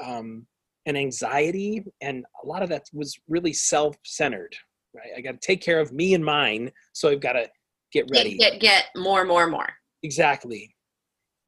Um, 0.03 0.47
and 0.87 0.97
anxiety 0.97 1.85
and 2.01 2.25
a 2.43 2.47
lot 2.47 2.63
of 2.63 2.69
that 2.69 2.85
was 2.93 3.19
really 3.29 3.53
self-centered 3.53 4.55
right? 4.95 5.11
I 5.17 5.21
got 5.21 5.41
to 5.41 5.47
take 5.47 5.61
care 5.61 5.81
of 5.81 5.93
me 5.93 6.15
and 6.15 6.25
mine, 6.25 6.71
so 6.93 7.09
I've 7.09 7.21
got 7.21 7.33
to 7.33 7.49
get 7.93 8.09
ready. 8.13 8.37
Get, 8.37 8.61
get 8.61 8.61
get 8.61 8.85
more, 8.97 9.25
more, 9.25 9.47
more. 9.47 9.69
Exactly. 10.03 10.75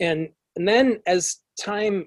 And 0.01 0.29
and 0.57 0.69
then 0.69 1.01
as 1.07 1.39
time 1.59 2.07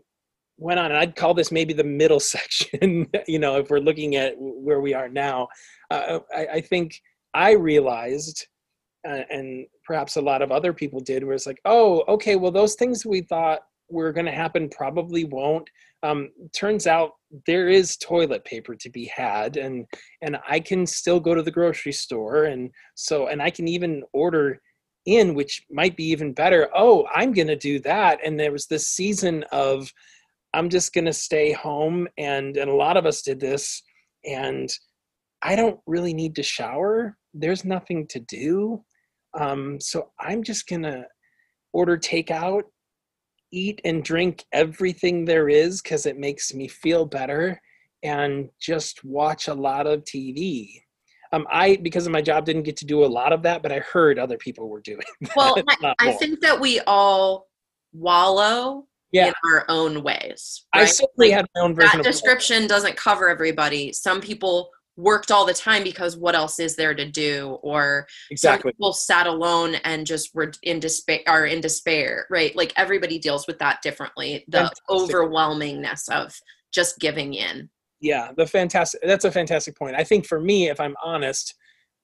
went 0.57 0.79
on, 0.79 0.85
and 0.87 0.97
I'd 0.97 1.15
call 1.15 1.33
this 1.33 1.51
maybe 1.51 1.73
the 1.73 1.83
middle 1.83 2.19
section, 2.35 3.07
you 3.27 3.39
know, 3.39 3.57
if 3.57 3.69
we're 3.69 3.79
looking 3.79 4.15
at 4.15 4.33
where 4.37 4.81
we 4.81 4.93
are 4.93 5.09
now, 5.09 5.47
uh, 5.91 6.19
I, 6.33 6.47
I 6.53 6.61
think 6.61 6.99
I 7.33 7.51
realized, 7.51 8.47
uh, 9.07 9.21
and 9.29 9.65
perhaps 9.83 10.15
a 10.15 10.21
lot 10.21 10.41
of 10.41 10.51
other 10.51 10.73
people 10.73 10.99
did, 10.99 11.23
where 11.23 11.33
it's 11.33 11.47
like, 11.47 11.59
oh, 11.65 12.03
okay, 12.07 12.35
well, 12.35 12.51
those 12.51 12.75
things 12.75 13.05
we 13.05 13.21
thought 13.21 13.61
were 13.89 14.11
going 14.13 14.25
to 14.25 14.31
happen 14.31 14.69
probably 14.69 15.25
won't. 15.25 15.69
Um, 16.03 16.29
turns 16.53 16.87
out 16.87 17.11
there 17.47 17.69
is 17.69 17.97
toilet 17.97 18.45
paper 18.45 18.75
to 18.75 18.89
be 18.89 19.05
had, 19.05 19.57
and 19.57 19.85
and 20.21 20.37
I 20.47 20.59
can 20.59 20.85
still 20.85 21.19
go 21.19 21.33
to 21.33 21.41
the 21.41 21.51
grocery 21.51 21.93
store, 21.93 22.45
and 22.45 22.69
so 22.95 23.27
and 23.27 23.41
I 23.41 23.49
can 23.49 23.67
even 23.67 24.03
order 24.13 24.61
in, 25.05 25.35
which 25.35 25.63
might 25.69 25.95
be 25.95 26.05
even 26.05 26.33
better. 26.33 26.69
Oh, 26.75 27.07
I'm 27.13 27.31
going 27.33 27.47
to 27.47 27.55
do 27.55 27.79
that, 27.79 28.19
and 28.25 28.39
there 28.39 28.51
was 28.51 28.67
this 28.67 28.89
season 28.89 29.43
of 29.51 29.91
I'm 30.53 30.69
just 30.69 30.93
going 30.93 31.05
to 31.05 31.13
stay 31.13 31.51
home, 31.51 32.07
and 32.17 32.55
and 32.57 32.69
a 32.69 32.75
lot 32.75 32.97
of 32.97 33.05
us 33.05 33.21
did 33.21 33.39
this, 33.39 33.81
and 34.25 34.69
I 35.41 35.55
don't 35.55 35.79
really 35.85 36.13
need 36.13 36.35
to 36.35 36.43
shower. 36.43 37.17
There's 37.33 37.65
nothing 37.65 38.07
to 38.07 38.19
do. 38.19 38.83
Um, 39.39 39.79
so 39.79 40.11
I'm 40.19 40.43
just 40.43 40.67
going 40.67 40.83
to 40.83 41.05
order 41.73 41.97
takeout, 41.97 42.63
eat 43.51 43.81
and 43.85 44.03
drink 44.03 44.43
everything 44.51 45.25
there 45.25 45.49
is 45.49 45.81
because 45.81 46.05
it 46.05 46.17
makes 46.17 46.53
me 46.53 46.67
feel 46.67 47.05
better, 47.05 47.61
and 48.03 48.49
just 48.59 49.03
watch 49.03 49.47
a 49.47 49.53
lot 49.53 49.87
of 49.87 50.03
TV. 50.03 50.81
Um, 51.31 51.47
I, 51.49 51.77
because 51.77 52.05
of 52.05 52.11
my 52.11 52.21
job, 52.21 52.45
didn't 52.45 52.63
get 52.63 52.77
to 52.77 52.85
do 52.85 53.03
a 53.03 53.07
lot 53.07 53.33
of 53.33 53.41
that, 53.43 53.61
but 53.61 53.71
I 53.71 53.79
heard 53.79 54.19
other 54.19 54.37
people 54.37 54.69
were 54.69 54.81
doing. 54.81 55.01
Well, 55.35 55.57
I, 55.83 55.93
I 55.99 56.11
think 56.13 56.39
that 56.41 56.59
we 56.59 56.79
all 56.81 57.47
wallow 57.93 58.87
yeah. 59.11 59.27
in 59.27 59.33
our 59.51 59.65
own 59.69 60.03
ways. 60.03 60.65
I 60.73 60.81
right? 60.81 60.89
simply 60.89 61.29
Like, 61.29 61.37
had 61.37 61.45
my 61.55 61.61
own 61.61 61.75
version 61.75 62.01
that 62.01 62.03
description 62.03 62.67
doesn't 62.67 62.95
cover 62.95 63.29
everybody. 63.29 63.91
Some 63.93 64.21
people 64.21 64.69
worked 64.97 65.31
all 65.31 65.45
the 65.45 65.53
time 65.53 65.83
because 65.83 66.17
what 66.17 66.35
else 66.35 66.59
is 66.59 66.75
there 66.75 66.93
to 66.93 67.05
do? 67.09 67.57
Or 67.61 68.07
exactly. 68.31 68.71
people 68.71 68.93
sat 68.93 69.27
alone 69.27 69.75
and 69.83 70.05
just 70.05 70.33
were 70.33 70.51
in 70.63 70.79
despair 70.79 71.19
are 71.27 71.45
in 71.45 71.61
despair, 71.61 72.25
right? 72.29 72.55
Like 72.55 72.73
everybody 72.77 73.19
deals 73.19 73.45
with 73.47 73.59
that 73.59 73.81
differently. 73.81 74.45
The 74.47 74.59
Fantastic. 74.59 74.85
overwhelmingness 74.89 76.09
of 76.09 76.33
just 76.73 76.99
giving 76.99 77.33
in. 77.33 77.69
yeah 78.01 78.31
the 78.35 78.45
fantastic 78.45 78.99
that's 79.03 79.23
a 79.23 79.31
fantastic 79.31 79.77
point 79.77 79.95
i 79.95 80.03
think 80.03 80.25
for 80.27 80.39
me 80.41 80.67
if 80.69 80.77
i'm 80.81 80.95
honest 81.03 81.55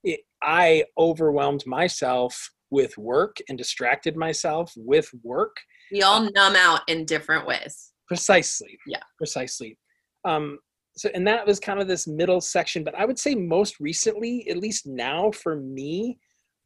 it, 0.05 0.21
i 0.41 0.81
overwhelmed 0.98 1.63
myself 1.65 2.50
with 2.69 2.98
work 2.98 3.36
and 3.50 3.57
distracted 3.57 4.15
myself 4.15 4.71
with 4.77 5.10
work 5.24 5.57
We 5.91 6.01
all 6.03 6.21
numb 6.33 6.55
out 6.55 6.81
in 6.88 7.03
different 7.05 7.45
ways. 7.45 7.91
precisely 8.07 8.77
Yeah. 8.88 9.03
precisely 9.17 9.77
um 10.24 10.57
so 10.98 11.10
and 11.13 11.25
that 11.25 11.45
was 11.45 11.60
kind 11.60 11.79
of 11.79 11.88
this 11.88 12.07
middle 12.07 12.41
section 12.41 12.83
but 12.83 12.95
i 12.95 13.05
would 13.05 13.19
say 13.19 13.36
most 13.36 13.79
recently 13.79 14.48
at 14.50 14.57
least 14.57 14.86
now 14.86 15.31
for 15.31 15.55
me 15.57 16.17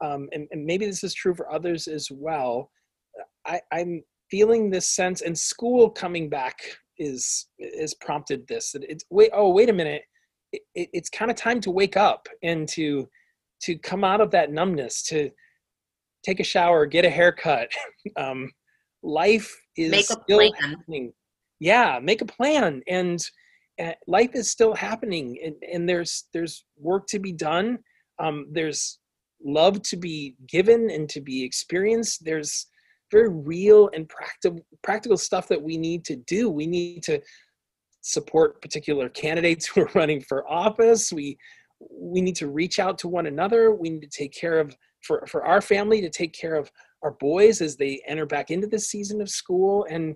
um 0.03 0.27
and, 0.33 0.47
and 0.51 0.65
maybe 0.65 0.85
this 0.85 1.03
is 1.03 1.13
true 1.13 1.33
for 1.35 1.51
others 1.51 1.87
as 1.87 2.09
well 2.11 2.69
i 3.45 3.59
i'm 3.71 4.01
feeling 4.29 4.69
this 4.69 4.87
sense 4.87 5.21
and 5.21 5.37
school 5.37 5.89
coming 5.89 6.29
back 6.29 6.57
is 6.97 7.47
is 7.59 7.93
prompted 7.95 8.47
this 8.47 8.71
that 8.71 8.83
it's 8.89 9.05
wait 9.09 9.29
oh 9.33 9.49
wait 9.51 9.69
a 9.69 9.73
minute 9.73 10.01
it, 10.51 10.61
it, 10.73 10.89
it's 10.93 11.09
kind 11.09 11.29
of 11.29 11.37
time 11.37 11.59
to 11.59 11.71
wake 11.71 11.97
up 11.97 12.27
and 12.43 12.67
to 12.67 13.07
to 13.61 13.77
come 13.77 14.03
out 14.03 14.21
of 14.21 14.31
that 14.31 14.51
numbness 14.51 15.03
to 15.03 15.29
take 16.23 16.39
a 16.39 16.43
shower 16.43 16.85
get 16.85 17.05
a 17.05 17.09
haircut 17.09 17.69
um 18.17 18.49
life 19.03 19.55
is 19.77 19.91
Make 19.91 20.09
a 20.09 20.21
still 20.23 20.37
plan. 20.51 20.51
happening 20.59 21.13
yeah 21.59 21.99
make 22.01 22.21
a 22.21 22.25
plan 22.25 22.81
and 22.87 23.19
uh, 23.19 23.44
life 24.07 24.31
is 24.33 24.49
still 24.49 24.73
happening 24.73 25.37
and, 25.43 25.55
and 25.71 25.89
there's 25.89 26.25
there's 26.33 26.65
work 26.77 27.07
to 27.07 27.19
be 27.19 27.31
done. 27.31 27.79
Um, 28.19 28.47
there's 28.51 28.99
love 29.43 29.81
to 29.83 29.97
be 29.97 30.35
given 30.47 30.89
and 30.89 31.09
to 31.09 31.21
be 31.21 31.43
experienced. 31.43 32.23
There's 32.23 32.67
very 33.11 33.29
real 33.29 33.89
and 33.93 34.07
practical 34.09 34.65
practical 34.83 35.17
stuff 35.17 35.47
that 35.49 35.61
we 35.61 35.77
need 35.77 36.05
to 36.05 36.15
do. 36.15 36.49
We 36.49 36.67
need 36.67 37.03
to 37.03 37.21
support 38.01 38.61
particular 38.61 39.09
candidates 39.09 39.65
who 39.75 39.81
are 39.81 39.91
running 39.93 40.21
for 40.21 40.49
office. 40.49 41.11
We 41.11 41.37
we 41.79 42.21
need 42.21 42.35
to 42.37 42.47
reach 42.47 42.79
out 42.79 42.97
to 42.99 43.07
one 43.07 43.27
another. 43.27 43.73
We 43.73 43.89
need 43.89 44.01
to 44.01 44.17
take 44.17 44.33
care 44.33 44.59
of 44.59 44.75
for 45.01 45.25
for 45.27 45.45
our 45.45 45.61
family 45.61 46.01
to 46.01 46.09
take 46.09 46.33
care 46.33 46.55
of 46.55 46.71
our 47.03 47.11
boys 47.11 47.61
as 47.61 47.75
they 47.75 48.01
enter 48.07 48.25
back 48.25 48.49
into 48.49 48.67
the 48.67 48.79
season 48.79 49.21
of 49.21 49.29
school. 49.29 49.85
And 49.89 50.15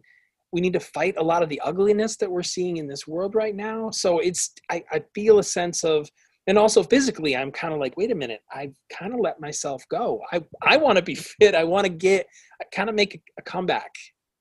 we 0.52 0.62
need 0.62 0.74
to 0.74 0.80
fight 0.80 1.16
a 1.18 1.24
lot 1.24 1.44
of 1.44 1.50
the 1.50 1.62
ugliness 1.64 2.18
that 2.18 2.32
we're 2.32 2.44
seeing 2.44 2.78
in 2.78 2.88
this 2.88 3.08
world 3.08 3.36
right 3.36 3.56
now. 3.56 3.90
So 3.92 4.20
it's 4.20 4.54
i, 4.70 4.84
I 4.92 5.04
feel 5.14 5.40
a 5.40 5.44
sense 5.44 5.84
of 5.84 6.10
and 6.48 6.58
also 6.58 6.82
physically 6.82 7.36
i'm 7.36 7.52
kind 7.52 7.74
of 7.74 7.80
like 7.80 7.96
wait 7.98 8.12
a 8.12 8.16
minute 8.16 8.42
i've 8.54 8.74
kind 8.92 9.14
of 9.14 9.20
let 9.20 9.40
myself 9.40 9.84
go. 9.90 10.22
I 10.32 10.42
i 10.64 10.78
want 10.78 10.98
to 10.98 11.04
be 11.04 11.16
fit. 11.40 11.56
I 11.56 11.64
want 11.64 11.86
to 11.86 11.92
get 11.92 12.28
kind 12.74 12.90
of 12.90 12.96
make 12.96 13.16
a, 13.16 13.20
a 13.40 13.42
comeback. 13.44 13.92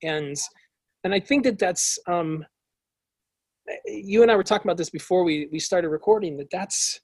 And 0.03 0.37
and 1.05 1.15
i 1.15 1.21
think 1.21 1.45
that 1.45 1.59
that's 1.59 1.99
um 2.09 2.45
you 3.87 4.23
and 4.23 4.31
i 4.31 4.37
were 4.37 4.43
talking 4.43 4.67
about 4.67 4.79
this 4.79 4.91
before 4.91 5.25
we 5.25 5.49
we 5.53 5.59
started 5.59 5.89
recording 5.89 6.37
that 6.39 6.51
that's 6.51 7.01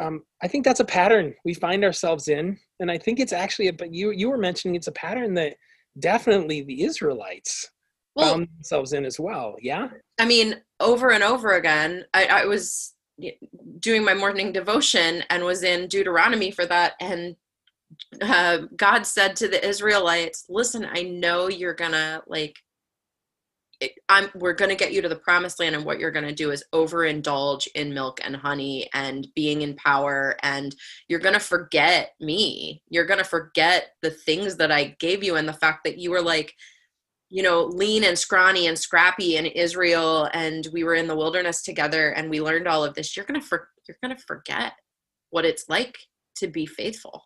um, 0.00 0.22
I 0.42 0.48
think 0.48 0.64
that's 0.64 0.80
a 0.80 0.84
pattern 0.84 1.34
we 1.44 1.54
find 1.54 1.84
ourselves 1.84 2.28
in, 2.28 2.58
and 2.80 2.90
I 2.90 2.98
think 2.98 3.18
it's 3.18 3.32
actually. 3.32 3.68
A, 3.68 3.72
but 3.72 3.94
you 3.94 4.10
you 4.10 4.28
were 4.28 4.38
mentioning 4.38 4.74
it's 4.74 4.88
a 4.88 4.92
pattern 4.92 5.34
that 5.34 5.56
definitely 5.98 6.62
the 6.62 6.82
Israelites 6.82 7.70
Well, 8.16 8.32
found 8.32 8.48
themselves 8.56 8.92
in 8.92 9.04
as 9.04 9.20
well. 9.20 9.56
Yeah. 9.60 9.88
I 10.18 10.24
mean, 10.24 10.56
over 10.80 11.12
and 11.12 11.22
over 11.22 11.52
again, 11.52 12.04
I, 12.14 12.26
I 12.26 12.44
was 12.46 12.94
doing 13.78 14.04
my 14.04 14.14
morning 14.14 14.52
devotion 14.52 15.22
and 15.30 15.44
was 15.44 15.62
in 15.62 15.88
Deuteronomy 15.88 16.50
for 16.50 16.66
that. 16.66 16.94
And 17.00 17.36
uh, 18.20 18.58
God 18.76 19.06
said 19.06 19.36
to 19.36 19.48
the 19.48 19.66
Israelites, 19.66 20.46
listen, 20.48 20.86
I 20.90 21.02
know 21.02 21.48
you're 21.48 21.74
gonna 21.74 22.22
like, 22.26 22.56
it, 23.80 23.92
I'm, 24.08 24.30
we're 24.34 24.54
gonna 24.54 24.74
get 24.74 24.92
you 24.92 25.02
to 25.02 25.08
the 25.08 25.16
promised 25.16 25.60
land. 25.60 25.74
And 25.74 25.84
what 25.84 25.98
you're 25.98 26.10
gonna 26.10 26.34
do 26.34 26.50
is 26.50 26.64
overindulge 26.74 27.68
in 27.74 27.92
milk 27.92 28.20
and 28.24 28.34
honey 28.34 28.88
and 28.94 29.28
being 29.34 29.60
in 29.60 29.76
power. 29.76 30.36
And 30.42 30.74
you're 31.08 31.20
gonna 31.20 31.40
forget 31.40 32.14
me. 32.18 32.82
You're 32.88 33.04
gonna 33.04 33.24
forget 33.24 33.90
the 34.00 34.10
things 34.10 34.56
that 34.56 34.72
I 34.72 34.96
gave 34.98 35.22
you 35.22 35.36
and 35.36 35.46
the 35.46 35.52
fact 35.52 35.84
that 35.84 35.98
you 35.98 36.10
were 36.10 36.22
like, 36.22 36.54
you 37.36 37.42
know, 37.42 37.64
lean 37.64 38.02
and 38.02 38.18
scrawny 38.18 38.66
and 38.66 38.78
scrappy 38.78 39.36
in 39.36 39.44
Israel, 39.44 40.26
and 40.32 40.66
we 40.72 40.84
were 40.84 40.94
in 40.94 41.06
the 41.06 41.14
wilderness 41.14 41.60
together, 41.60 42.08
and 42.12 42.30
we 42.30 42.40
learned 42.40 42.66
all 42.66 42.82
of 42.82 42.94
this. 42.94 43.14
You're 43.14 43.26
gonna 43.26 43.42
for, 43.42 43.68
you're 43.86 43.98
gonna 44.02 44.16
forget 44.16 44.72
what 45.28 45.44
it's 45.44 45.68
like 45.68 45.98
to 46.36 46.48
be 46.48 46.64
faithful, 46.64 47.24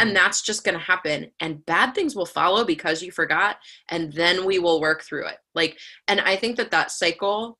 and 0.00 0.10
mm. 0.10 0.14
that's 0.14 0.42
just 0.42 0.64
gonna 0.64 0.80
happen. 0.80 1.30
And 1.38 1.64
bad 1.66 1.94
things 1.94 2.16
will 2.16 2.26
follow 2.26 2.64
because 2.64 3.00
you 3.00 3.12
forgot, 3.12 3.58
and 3.90 4.12
then 4.12 4.44
we 4.44 4.58
will 4.58 4.80
work 4.80 5.04
through 5.04 5.28
it. 5.28 5.36
Like, 5.54 5.78
and 6.08 6.20
I 6.20 6.34
think 6.34 6.56
that 6.56 6.72
that 6.72 6.90
cycle, 6.90 7.58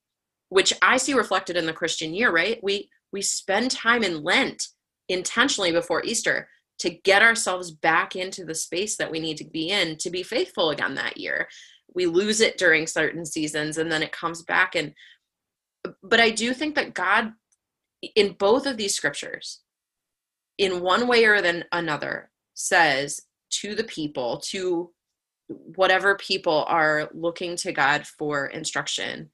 which 0.49 0.73
I 0.83 0.97
see 0.97 1.15
reflected 1.15 1.57
in 1.57 1.67
the 1.67 1.73
Christian 1.73 2.13
year, 2.13 2.33
right? 2.33 2.59
We 2.61 2.91
we 3.13 3.23
spend 3.23 3.71
time 3.71 4.03
in 4.03 4.25
Lent 4.25 4.67
intentionally 5.09 5.71
before 5.71 6.05
Easter 6.05 6.49
to 6.79 6.91
get 6.91 7.23
ourselves 7.23 7.71
back 7.71 8.17
into 8.17 8.45
the 8.45 8.55
space 8.55 8.97
that 8.97 9.11
we 9.11 9.21
need 9.21 9.37
to 9.39 9.45
be 9.45 9.71
in 9.71 9.97
to 9.99 10.11
be 10.11 10.23
faithful 10.23 10.71
again 10.71 10.95
that 10.95 11.17
year. 11.17 11.49
We 11.95 12.07
lose 12.07 12.41
it 12.41 12.59
during 12.59 12.87
certain 12.87 13.27
seasons 13.27 13.79
and 13.79 13.91
then 13.91 14.03
it 14.03 14.13
comes 14.13 14.43
back 14.43 14.75
and 14.75 14.95
but 16.03 16.21
I 16.21 16.31
do 16.31 16.53
think 16.55 16.75
that 16.75 16.95
God 16.95 17.33
in 18.15 18.35
both 18.39 18.67
of 18.67 18.77
these 18.77 18.95
scriptures 18.95 19.61
in 20.59 20.81
one 20.81 21.09
way 21.09 21.25
or 21.25 21.41
then 21.41 21.65
another 21.73 22.31
says 22.55 23.21
to 23.51 23.75
the 23.75 23.85
people 23.85 24.39
to 24.39 24.93
whatever 25.49 26.17
people 26.17 26.65
are 26.69 27.09
looking 27.15 27.57
to 27.57 27.73
God 27.73 28.07
for 28.07 28.47
instruction 28.47 29.31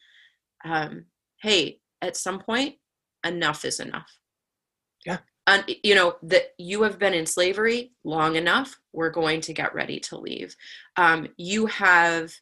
um 0.65 1.07
hey 1.43 1.81
at 2.01 2.17
some 2.17 2.39
point 2.39 2.77
enough 3.25 3.65
is 3.65 3.81
enough 3.81 4.19
you 5.83 5.95
know 5.95 6.17
that 6.23 6.55
you 6.59 6.83
have 6.83 6.99
been 6.99 7.15
in 7.15 7.27
slavery 7.27 7.93
long 8.03 8.37
enough 8.37 8.79
we're 8.93 9.11
going 9.11 9.41
to 9.43 9.53
get 9.53 9.75
ready 9.75 10.01
to 10.01 10.19
leave. 10.19 10.57
Um, 10.97 11.29
you 11.37 11.67
have 11.67 12.33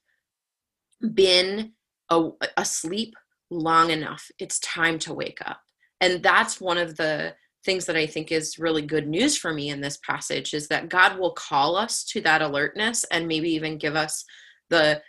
been 1.14 1.72
a, 2.10 2.30
asleep 2.56 3.14
long 3.50 3.90
enough 3.90 4.30
it's 4.38 4.58
time 4.60 4.98
to 5.00 5.12
wake 5.12 5.38
up. 5.44 5.60
And 6.00 6.22
that's 6.22 6.60
one 6.60 6.78
of 6.78 6.96
the 6.96 7.34
things 7.64 7.86
that 7.86 7.96
i 7.96 8.06
think 8.06 8.32
is 8.32 8.58
really 8.58 8.82
good 8.82 9.06
news 9.06 9.36
for 9.36 9.52
me 9.52 9.70
in 9.70 9.80
this 9.80 9.98
passage 9.98 10.52
is 10.54 10.68
that 10.68 10.88
god 10.88 11.18
will 11.18 11.32
call 11.32 11.76
us 11.76 12.04
to 12.04 12.20
that 12.20 12.42
alertness 12.42 13.04
and 13.12 13.28
maybe 13.28 13.48
even 13.50 13.78
give 13.78 13.94
us 13.94 14.24
the 14.68 15.00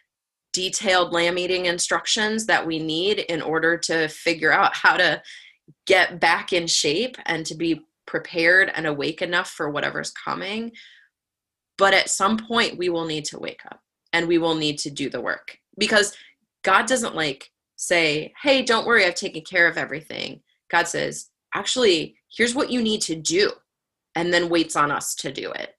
detailed 0.52 1.12
lamb 1.12 1.38
eating 1.38 1.66
instructions 1.66 2.46
that 2.46 2.66
we 2.66 2.78
need 2.78 3.20
in 3.20 3.42
order 3.42 3.76
to 3.76 4.08
figure 4.08 4.52
out 4.52 4.76
how 4.76 4.96
to 4.96 5.22
get 5.86 6.20
back 6.20 6.54
in 6.54 6.68
shape 6.68 7.18
and 7.26 7.46
to 7.46 7.56
be 7.56 7.82
prepared 8.06 8.72
and 8.76 8.86
awake 8.86 9.22
enough 9.22 9.50
for 9.50 9.70
whatever's 9.70 10.12
coming. 10.12 10.72
But 11.78 11.94
at 11.94 12.10
some 12.10 12.38
point, 12.38 12.78
we 12.78 12.90
will 12.90 13.06
need 13.06 13.26
to 13.26 13.40
wake 13.40 13.62
up 13.66 13.80
and 14.12 14.28
we 14.28 14.38
will 14.38 14.56
need 14.56 14.78
to 14.80 14.92
do 14.92 15.10
the 15.10 15.22
work 15.22 15.58
because 15.78 16.16
God 16.64 16.86
doesn't 16.86 17.16
like 17.16 17.50
say, 17.76 18.34
Hey, 18.42 18.62
don't 18.62 18.86
worry, 18.86 19.06
I've 19.06 19.16
taken 19.16 19.42
care 19.42 19.68
of 19.68 19.78
everything. 19.78 20.42
God 20.72 20.88
says, 20.88 21.30
Actually, 21.54 22.16
here's 22.36 22.56
what 22.56 22.72
you 22.72 22.82
need 22.82 23.02
to 23.02 23.16
do, 23.16 23.52
and 24.16 24.34
then 24.34 24.50
waits 24.50 24.76
on 24.76 24.92
us 24.92 25.14
to 25.16 25.32
do 25.32 25.52
it. 25.52 25.76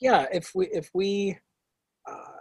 Yeah, 0.00 0.26
if 0.32 0.50
we, 0.54 0.66
if 0.72 0.90
we, 0.92 1.38
uh, 2.08 2.40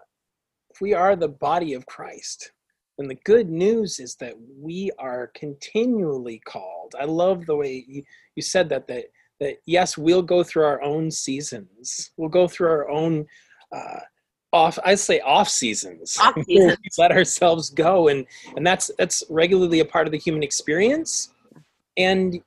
if 0.71 0.81
we 0.81 0.93
are 0.93 1.15
the 1.15 1.27
body 1.27 1.73
of 1.73 1.85
Christ, 1.85 2.51
and 2.97 3.09
the 3.09 3.17
good 3.23 3.49
news 3.49 3.99
is 3.99 4.15
that 4.15 4.33
we 4.59 4.91
are 4.99 5.31
continually 5.35 6.41
called. 6.45 6.93
I 6.99 7.05
love 7.05 7.45
the 7.45 7.55
way 7.55 7.85
you, 7.87 8.03
you 8.35 8.43
said 8.43 8.69
that, 8.69 8.87
that, 8.87 9.05
that 9.39 9.57
yes, 9.65 9.97
we'll 9.97 10.21
go 10.21 10.43
through 10.43 10.65
our 10.65 10.81
own 10.81 11.09
seasons. 11.09 12.11
We'll 12.17 12.29
go 12.29 12.47
through 12.47 12.69
our 12.69 12.89
own, 12.89 13.25
uh, 13.71 13.99
off, 14.51 14.77
I 14.85 14.93
say 14.93 15.19
off 15.21 15.49
seasons. 15.49 16.17
Off 16.21 16.35
seasons. 16.45 16.77
Let 16.99 17.11
ourselves 17.11 17.71
go. 17.71 18.09
And, 18.09 18.27
and 18.55 18.65
that's, 18.65 18.91
that's 18.99 19.23
regularly 19.27 19.79
a 19.79 19.85
part 19.85 20.07
of 20.07 20.11
the 20.11 20.19
human 20.19 20.43
experience. 20.43 21.33
And 21.97 22.41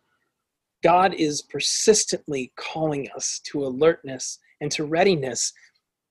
God 0.85 1.13
is 1.15 1.43
persistently 1.43 2.53
calling 2.55 3.09
us 3.17 3.41
to 3.47 3.65
alertness 3.65 4.39
and 4.61 4.71
to 4.73 4.85
readiness. 4.85 5.53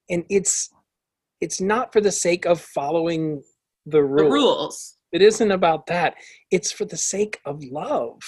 And 0.10 0.26
it's, 0.30 0.72
it's 1.40 1.62
not 1.62 1.94
for 1.94 2.02
the 2.02 2.12
sake 2.12 2.46
of 2.46 2.60
following 2.60 3.42
the 3.86 4.04
rules. 4.04 4.18
The 4.18 4.30
rules. 4.30 4.98
It 5.12 5.22
isn't 5.22 5.52
about 5.52 5.88
that. 5.88 6.16
It's 6.52 6.72
for 6.72 6.86
the 6.86 6.98
sake 6.98 7.40
of 7.46 7.64
love. 7.64 8.20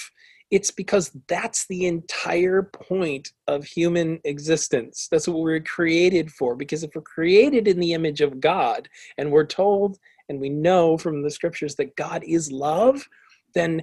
It's 0.50 0.70
because 0.70 1.10
that's 1.28 1.66
the 1.66 1.86
entire 1.86 2.62
point 2.62 3.32
of 3.46 3.64
human 3.64 4.20
existence. 4.24 5.06
That's 5.10 5.28
what 5.28 5.42
we're 5.42 5.60
created 5.60 6.30
for. 6.32 6.56
Because 6.56 6.82
if 6.82 6.90
we're 6.94 7.02
created 7.02 7.68
in 7.68 7.78
the 7.78 7.92
image 7.92 8.22
of 8.22 8.40
God 8.40 8.88
and 9.18 9.30
we're 9.30 9.44
told 9.44 9.98
and 10.30 10.40
we 10.40 10.48
know 10.48 10.96
from 10.96 11.22
the 11.22 11.30
scriptures 11.30 11.74
that 11.76 11.96
God 11.96 12.24
is 12.24 12.50
love, 12.50 13.06
then 13.54 13.82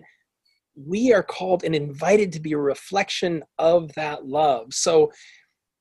we 0.75 1.13
are 1.13 1.23
called 1.23 1.63
and 1.63 1.75
invited 1.75 2.31
to 2.33 2.39
be 2.39 2.53
a 2.53 2.57
reflection 2.57 3.43
of 3.59 3.93
that 3.93 4.25
love. 4.25 4.73
So, 4.73 5.11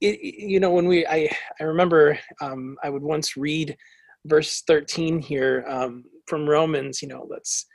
it, 0.00 0.20
you 0.20 0.60
know, 0.60 0.70
when 0.70 0.86
we, 0.86 1.06
I, 1.06 1.34
I 1.58 1.64
remember 1.64 2.18
um, 2.42 2.76
I 2.82 2.90
would 2.90 3.02
once 3.02 3.36
read 3.36 3.76
verse 4.26 4.62
13 4.66 5.20
here 5.20 5.64
um, 5.68 6.04
from 6.26 6.48
Romans, 6.48 7.02
you 7.02 7.08
know, 7.08 7.26
let's 7.28 7.66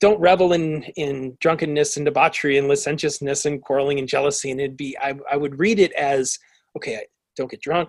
don't 0.00 0.20
revel 0.20 0.52
in 0.52 0.82
in 0.96 1.36
drunkenness 1.40 1.96
and 1.96 2.04
debauchery 2.04 2.58
and 2.58 2.68
licentiousness 2.68 3.46
and 3.46 3.62
quarreling 3.62 3.98
and 3.98 4.08
jealousy. 4.08 4.50
And 4.50 4.60
it'd 4.60 4.76
be 4.76 4.96
I, 5.00 5.14
I 5.30 5.36
would 5.36 5.58
read 5.58 5.78
it 5.78 5.92
as 5.92 6.38
okay, 6.76 7.06
don't 7.36 7.50
get 7.50 7.62
drunk, 7.62 7.88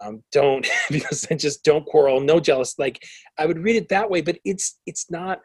um, 0.00 0.22
don't 0.32 0.68
because 0.90 1.26
just 1.38 1.64
don't 1.64 1.86
quarrel, 1.86 2.20
no 2.20 2.40
jealous. 2.40 2.78
Like 2.78 3.02
I 3.38 3.46
would 3.46 3.58
read 3.58 3.76
it 3.76 3.88
that 3.90 4.10
way, 4.10 4.20
but 4.20 4.38
it's 4.44 4.78
it's 4.86 5.10
not. 5.10 5.40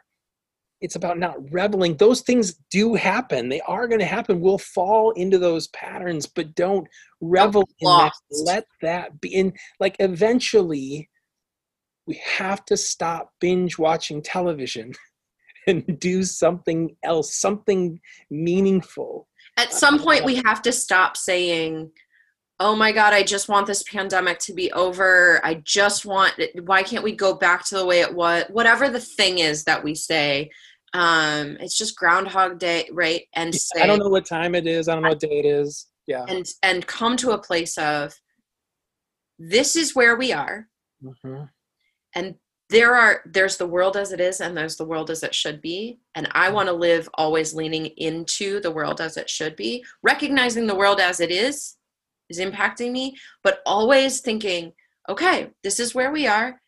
It's 0.80 0.94
about 0.94 1.18
not 1.18 1.34
reveling. 1.52 1.96
Those 1.96 2.20
things 2.20 2.54
do 2.70 2.94
happen. 2.94 3.48
They 3.48 3.60
are 3.62 3.88
going 3.88 3.98
to 3.98 4.06
happen. 4.06 4.40
We'll 4.40 4.58
fall 4.58 5.10
into 5.10 5.36
those 5.36 5.66
patterns, 5.68 6.24
but 6.24 6.54
don't 6.54 6.86
revel 7.20 7.68
in 7.80 7.88
that. 7.88 8.12
Let 8.30 8.64
that 8.82 9.20
be. 9.20 9.34
in. 9.34 9.54
like 9.80 9.96
eventually, 9.98 11.10
we 12.08 12.20
have 12.24 12.64
to 12.64 12.76
stop 12.76 13.34
binge 13.38 13.78
watching 13.78 14.22
television 14.22 14.94
and 15.68 16.00
do 16.00 16.24
something 16.24 16.96
else, 17.04 17.36
something 17.36 18.00
meaningful. 18.30 19.28
At 19.58 19.72
some 19.72 20.00
point, 20.00 20.24
we 20.24 20.40
have 20.46 20.62
to 20.62 20.72
stop 20.72 21.16
saying, 21.16 21.92
oh 22.60 22.74
my 22.74 22.90
god 22.90 23.12
i 23.12 23.22
just 23.22 23.48
want 23.48 23.68
this 23.68 23.84
pandemic 23.84 24.36
to 24.40 24.52
be 24.52 24.72
over. 24.72 25.40
I 25.44 25.62
just 25.64 26.04
want 26.04 26.34
why 26.64 26.82
can't 26.82 27.04
we 27.04 27.14
go 27.14 27.34
back 27.34 27.64
to 27.66 27.76
the 27.76 27.86
way 27.86 28.00
it 28.00 28.12
was? 28.12 28.46
Whatever 28.50 28.88
the 28.88 28.98
thing 28.98 29.38
is 29.38 29.62
that 29.64 29.84
we 29.84 29.94
say 29.94 30.50
um 30.92 31.56
it's 31.60 31.78
just 31.78 31.94
groundhog 31.94 32.58
day 32.58 32.88
right? 32.90 33.22
And 33.34 33.54
say 33.54 33.82
i 33.82 33.86
don't 33.86 34.00
know 34.00 34.08
what 34.08 34.26
time 34.26 34.56
it 34.56 34.66
is. 34.66 34.88
I 34.88 34.94
don't 34.94 35.04
know 35.04 35.10
what 35.10 35.20
day 35.20 35.38
it 35.38 35.46
is. 35.46 35.86
Yeah. 36.08 36.24
And 36.26 36.48
and 36.64 36.84
come 36.84 37.16
to 37.18 37.30
a 37.30 37.38
place 37.38 37.78
of 37.78 38.12
this 39.38 39.76
is 39.76 39.94
where 39.94 40.16
we 40.16 40.32
are. 40.32 40.66
Mm-hmm 41.04 41.44
and 42.18 42.34
there 42.68 42.94
are 42.94 43.22
there's 43.26 43.56
the 43.56 43.66
world 43.66 43.96
as 43.96 44.12
it 44.12 44.20
is 44.20 44.40
and 44.40 44.56
there's 44.56 44.76
the 44.76 44.84
world 44.84 45.08
as 45.08 45.22
it 45.22 45.34
should 45.34 45.60
be. 45.62 45.98
And 46.14 46.28
i 46.32 46.46
mm-hmm. 46.46 46.54
want 46.54 46.68
to 46.68 46.74
live 46.74 47.08
always 47.14 47.54
leaning 47.54 47.86
into 47.86 48.60
the 48.60 48.70
world 48.70 49.00
as 49.00 49.16
it 49.16 49.30
should 49.30 49.56
be. 49.56 49.84
Recognizing 50.02 50.66
the 50.66 50.74
world 50.74 51.00
as 51.00 51.20
it 51.20 51.30
is 51.30 51.76
is 52.28 52.40
impacting 52.40 52.92
me 52.92 53.16
but 53.42 53.60
always 53.64 54.20
thinking 54.20 54.72
okay 55.08 55.48
this 55.62 55.80
is 55.80 55.94
where 55.94 56.12
we 56.12 56.26
are. 56.26 56.60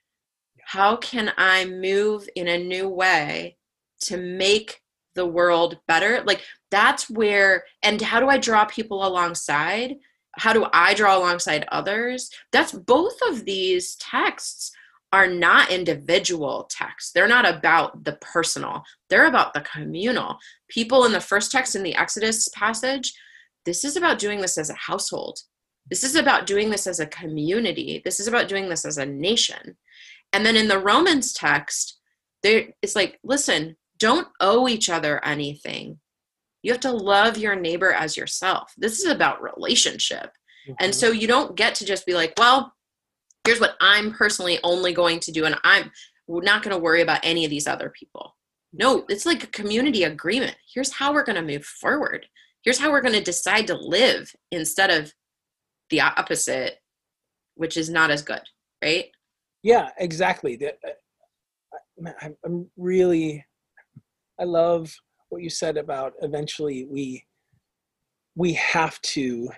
How 0.65 0.97
can 0.97 1.33
i 1.37 1.67
move 1.67 2.29
in 2.37 2.49
a 2.49 2.65
new 2.65 2.89
way 2.89 3.59
to 4.03 4.17
make 4.17 4.81
the 5.17 5.27
world 5.27 5.79
better? 5.89 6.23
Like 6.25 6.43
that's 6.71 7.11
where 7.11 7.65
and 7.83 8.01
how 8.01 8.21
do 8.21 8.29
i 8.29 8.39
draw 8.39 8.65
people 8.65 9.05
alongside? 9.05 9.97
How 10.37 10.53
do 10.53 10.67
i 10.73 10.95
draw 10.95 11.19
alongside 11.19 11.67
others? 11.73 12.31
That's 12.53 12.73
both 12.73 13.19
of 13.29 13.45
these 13.45 13.97
texts 13.97 14.73
are 15.13 15.27
not 15.27 15.71
individual 15.71 16.69
texts. 16.71 17.13
They're 17.13 17.29
not 17.29 17.49
about 17.49 18.05
the 18.05 18.19
personal, 18.21 18.85
they're 19.09 19.27
about 19.27 19.55
the 19.55 19.63
communal. 19.63 20.39
People 20.69 21.05
in 21.05 21.13
the 21.13 21.21
first 21.21 21.51
text 21.51 21.75
in 21.75 21.83
the 21.83 21.95
Exodus 21.95 22.49
passage, 22.49 23.13
this 23.65 23.85
is 23.85 23.97
about 23.97 24.19
doing 24.19 24.41
this 24.41 24.57
as 24.57 24.71
a 24.71 24.75
household. 24.75 25.41
This 25.89 26.05
is 26.05 26.15
about 26.15 26.47
doing 26.47 26.71
this 26.71 26.87
as 26.87 27.01
a 27.01 27.07
community. 27.07 28.01
This 28.05 28.21
is 28.21 28.29
about 28.29 28.49
doing 28.49 28.69
this 28.69 28.85
as 28.85 28.99
a 28.99 29.07
nation. 29.07 29.77
And 30.33 30.47
then 30.47 30.57
in 30.57 30.69
the 30.69 30.79
Romans 30.79 31.33
text, 31.33 31.99
there 32.43 32.69
it's 32.81 32.95
like, 32.95 33.19
listen, 33.25 33.77
don't 33.99 34.29
owe 34.41 34.69
each 34.69 34.89
other 34.89 35.23
anything. 35.25 35.99
You 36.63 36.73
have 36.73 36.81
to 36.83 36.93
love 36.93 37.37
your 37.37 37.57
neighbor 37.57 37.93
as 37.93 38.17
yourself. 38.17 38.73
This 38.77 39.01
is 39.01 39.07
about 39.07 39.43
relationship. 39.43 40.31
Mm-hmm. 40.69 40.75
And 40.79 40.95
so 40.95 41.11
you 41.11 41.27
don't 41.27 41.57
get 41.57 41.75
to 41.77 41.85
just 41.85 42.07
be 42.07 42.15
like, 42.15 42.35
well, 42.39 42.73
here's 43.45 43.61
what 43.61 43.77
I'm 43.81 44.13
personally 44.13 44.59
only 44.63 44.93
going 44.93 45.21
to 45.21 45.33
do, 45.33 45.45
and 45.45 45.57
I'm 45.65 45.91
not 46.29 46.63
going 46.63 46.75
to 46.75 46.83
worry 46.83 47.03
about 47.03 47.21
any 47.23 47.45
of 47.45 47.51
these 47.51 47.67
other 47.67 47.91
people. 47.91 48.37
No, 48.73 49.05
it's 49.09 49.27
like 49.27 49.43
a 49.43 49.49
community 49.49 50.05
agreement. 50.05 50.57
Here's 50.73 50.93
how 50.93 51.13
we're 51.13 51.25
going 51.25 51.37
to 51.37 51.53
move 51.53 51.65
forward. 51.65 52.27
Here's 52.63 52.79
how 52.79 52.91
we're 52.91 53.01
going 53.01 53.15
to 53.15 53.23
decide 53.23 53.67
to 53.67 53.75
live 53.75 54.33
instead 54.53 54.91
of 54.91 55.13
the 55.89 56.01
opposite, 56.01 56.79
which 57.55 57.77
is 57.77 57.91
not 57.91 58.11
as 58.11 58.23
good, 58.23 58.43
right? 58.83 59.07
Yeah, 59.63 59.91
exactly. 59.99 60.59
Uh, 60.65 62.11
I'm 62.45 62.71
really, 62.77 63.45
I 64.39 64.45
love 64.45 64.95
what 65.31 65.43
you 65.43 65.51
said 65.51 65.77
about 65.77 66.15
eventually 66.23 66.87
we 66.91 67.25
we 68.37 68.53
have 68.55 69.01
to 69.03 69.49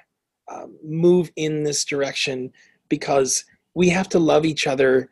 um, 0.51 0.77
move 0.83 1.31
in 1.37 1.63
this 1.63 1.85
direction 1.85 2.51
because 2.89 3.45
we 3.75 3.89
have 3.89 4.09
to 4.11 4.19
love 4.19 4.45
each 4.45 4.67
other 4.67 5.11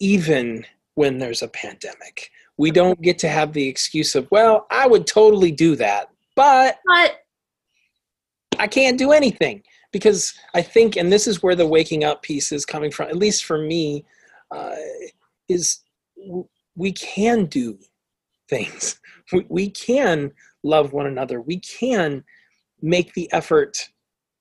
even 0.00 0.64
when 0.94 1.18
there's 1.18 1.42
a 1.42 1.48
pandemic. 1.48 2.30
We 2.56 2.70
don't 2.70 3.00
get 3.02 3.18
to 3.20 3.28
have 3.28 3.52
the 3.52 3.66
excuse 3.66 4.14
of, 4.14 4.30
well, 4.30 4.66
I 4.70 4.86
would 4.86 5.06
totally 5.06 5.50
do 5.50 5.76
that, 5.76 6.10
but, 6.36 6.78
but 6.86 7.24
I 8.58 8.66
can't 8.66 8.98
do 8.98 9.12
anything. 9.12 9.62
Because 9.92 10.34
I 10.54 10.62
think, 10.62 10.96
and 10.96 11.12
this 11.12 11.28
is 11.28 11.40
where 11.40 11.54
the 11.54 11.68
waking 11.68 12.02
up 12.02 12.22
piece 12.22 12.50
is 12.50 12.66
coming 12.66 12.90
from, 12.90 13.08
at 13.10 13.16
least 13.16 13.44
for 13.44 13.58
me, 13.58 14.04
uh, 14.50 14.74
is 15.48 15.82
we 16.74 16.90
can 16.92 17.46
do 17.46 17.78
things. 18.48 19.00
We, 19.32 19.46
we 19.48 19.70
can 19.70 20.32
love 20.64 20.92
one 20.92 21.06
another. 21.06 21.40
We 21.40 21.60
can 21.60 22.24
make 22.82 23.14
the 23.14 23.32
effort. 23.32 23.88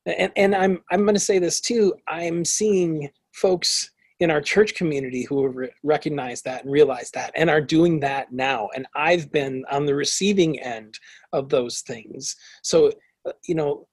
And, 0.07 0.31
and 0.35 0.55
I'm, 0.55 0.81
I'm 0.91 1.03
going 1.03 1.13
to 1.13 1.19
say 1.19 1.37
this 1.37 1.61
too. 1.61 1.93
I'm 2.07 2.43
seeing 2.43 3.11
folks 3.33 3.91
in 4.19 4.31
our 4.31 4.41
church 4.41 4.75
community 4.75 5.23
who 5.23 5.43
have 5.45 5.55
re- 5.55 5.69
recognized 5.83 6.45
that 6.45 6.63
and 6.63 6.71
realized 6.71 7.13
that 7.13 7.31
and 7.35 7.49
are 7.49 7.61
doing 7.61 7.99
that 7.99 8.31
now. 8.31 8.69
And 8.75 8.85
i've 8.95 9.31
been 9.31 9.63
on 9.71 9.85
the 9.85 9.95
receiving 9.95 10.59
end 10.59 10.97
of 11.33 11.49
those 11.49 11.81
things. 11.81 12.35
So 12.61 12.91
uh, 13.27 13.31
you 13.45 13.55
know 13.55 13.87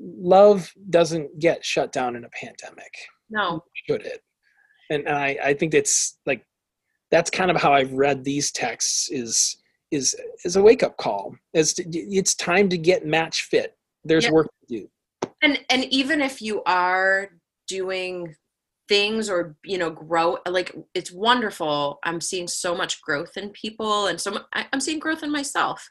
love 0.00 0.72
doesn't 0.90 1.38
get 1.38 1.64
shut 1.64 1.92
down 1.92 2.16
in 2.16 2.24
a 2.24 2.28
pandemic. 2.30 2.92
No. 3.30 3.62
Should 3.86 4.02
it. 4.02 4.22
And, 4.90 5.06
and 5.06 5.16
I, 5.16 5.38
I 5.42 5.54
think 5.54 5.74
it's 5.74 6.18
like 6.26 6.44
that's 7.10 7.30
kind 7.30 7.50
of 7.50 7.56
how 7.56 7.72
i've 7.72 7.92
read 7.92 8.24
these 8.24 8.50
texts 8.50 9.10
is 9.10 9.56
is 9.94 10.16
is 10.44 10.56
a 10.56 10.62
wake-up 10.62 10.96
call. 10.96 11.34
It's 11.54 11.74
it's 11.78 12.34
time 12.34 12.68
to 12.68 12.76
get 12.76 13.06
match 13.06 13.42
fit. 13.42 13.76
There's 14.04 14.28
work 14.30 14.46
to 14.46 14.78
do. 14.78 14.88
And 15.40 15.60
and 15.70 15.84
even 15.84 16.20
if 16.20 16.42
you 16.42 16.62
are 16.64 17.30
doing 17.68 18.34
things 18.88 19.30
or 19.30 19.56
you 19.64 19.78
know 19.78 19.90
grow 19.90 20.36
like 20.46 20.76
it's 20.92 21.10
wonderful 21.10 21.98
i'm 22.04 22.20
seeing 22.20 22.46
so 22.46 22.74
much 22.74 23.00
growth 23.00 23.36
in 23.36 23.48
people 23.50 24.08
and 24.08 24.20
so 24.20 24.40
i'm 24.52 24.80
seeing 24.80 24.98
growth 24.98 25.22
in 25.22 25.32
myself 25.32 25.90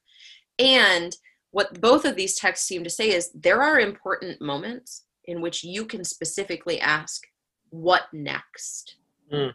and 0.59 1.15
what 1.53 1.79
both 1.79 2.03
of 2.03 2.15
these 2.15 2.35
texts 2.35 2.67
seem 2.67 2.83
to 2.83 2.89
say 2.89 3.11
is 3.11 3.31
there 3.33 3.61
are 3.61 3.79
important 3.79 4.41
moments 4.41 5.05
in 5.25 5.39
which 5.39 5.63
you 5.63 5.85
can 5.85 6.03
specifically 6.03 6.81
ask, 6.81 7.27
what 7.69 8.03
next? 8.11 8.95
Mm. 9.31 9.53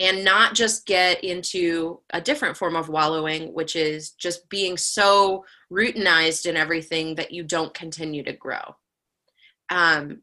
And 0.00 0.24
not 0.24 0.54
just 0.54 0.86
get 0.86 1.22
into 1.22 2.00
a 2.10 2.22
different 2.22 2.56
form 2.56 2.74
of 2.74 2.88
wallowing, 2.88 3.52
which 3.52 3.76
is 3.76 4.12
just 4.12 4.48
being 4.48 4.78
so 4.78 5.44
routinized 5.70 6.46
in 6.46 6.56
everything 6.56 7.14
that 7.16 7.32
you 7.32 7.42
don't 7.42 7.74
continue 7.74 8.22
to 8.24 8.32
grow. 8.32 8.76
Um, 9.68 10.22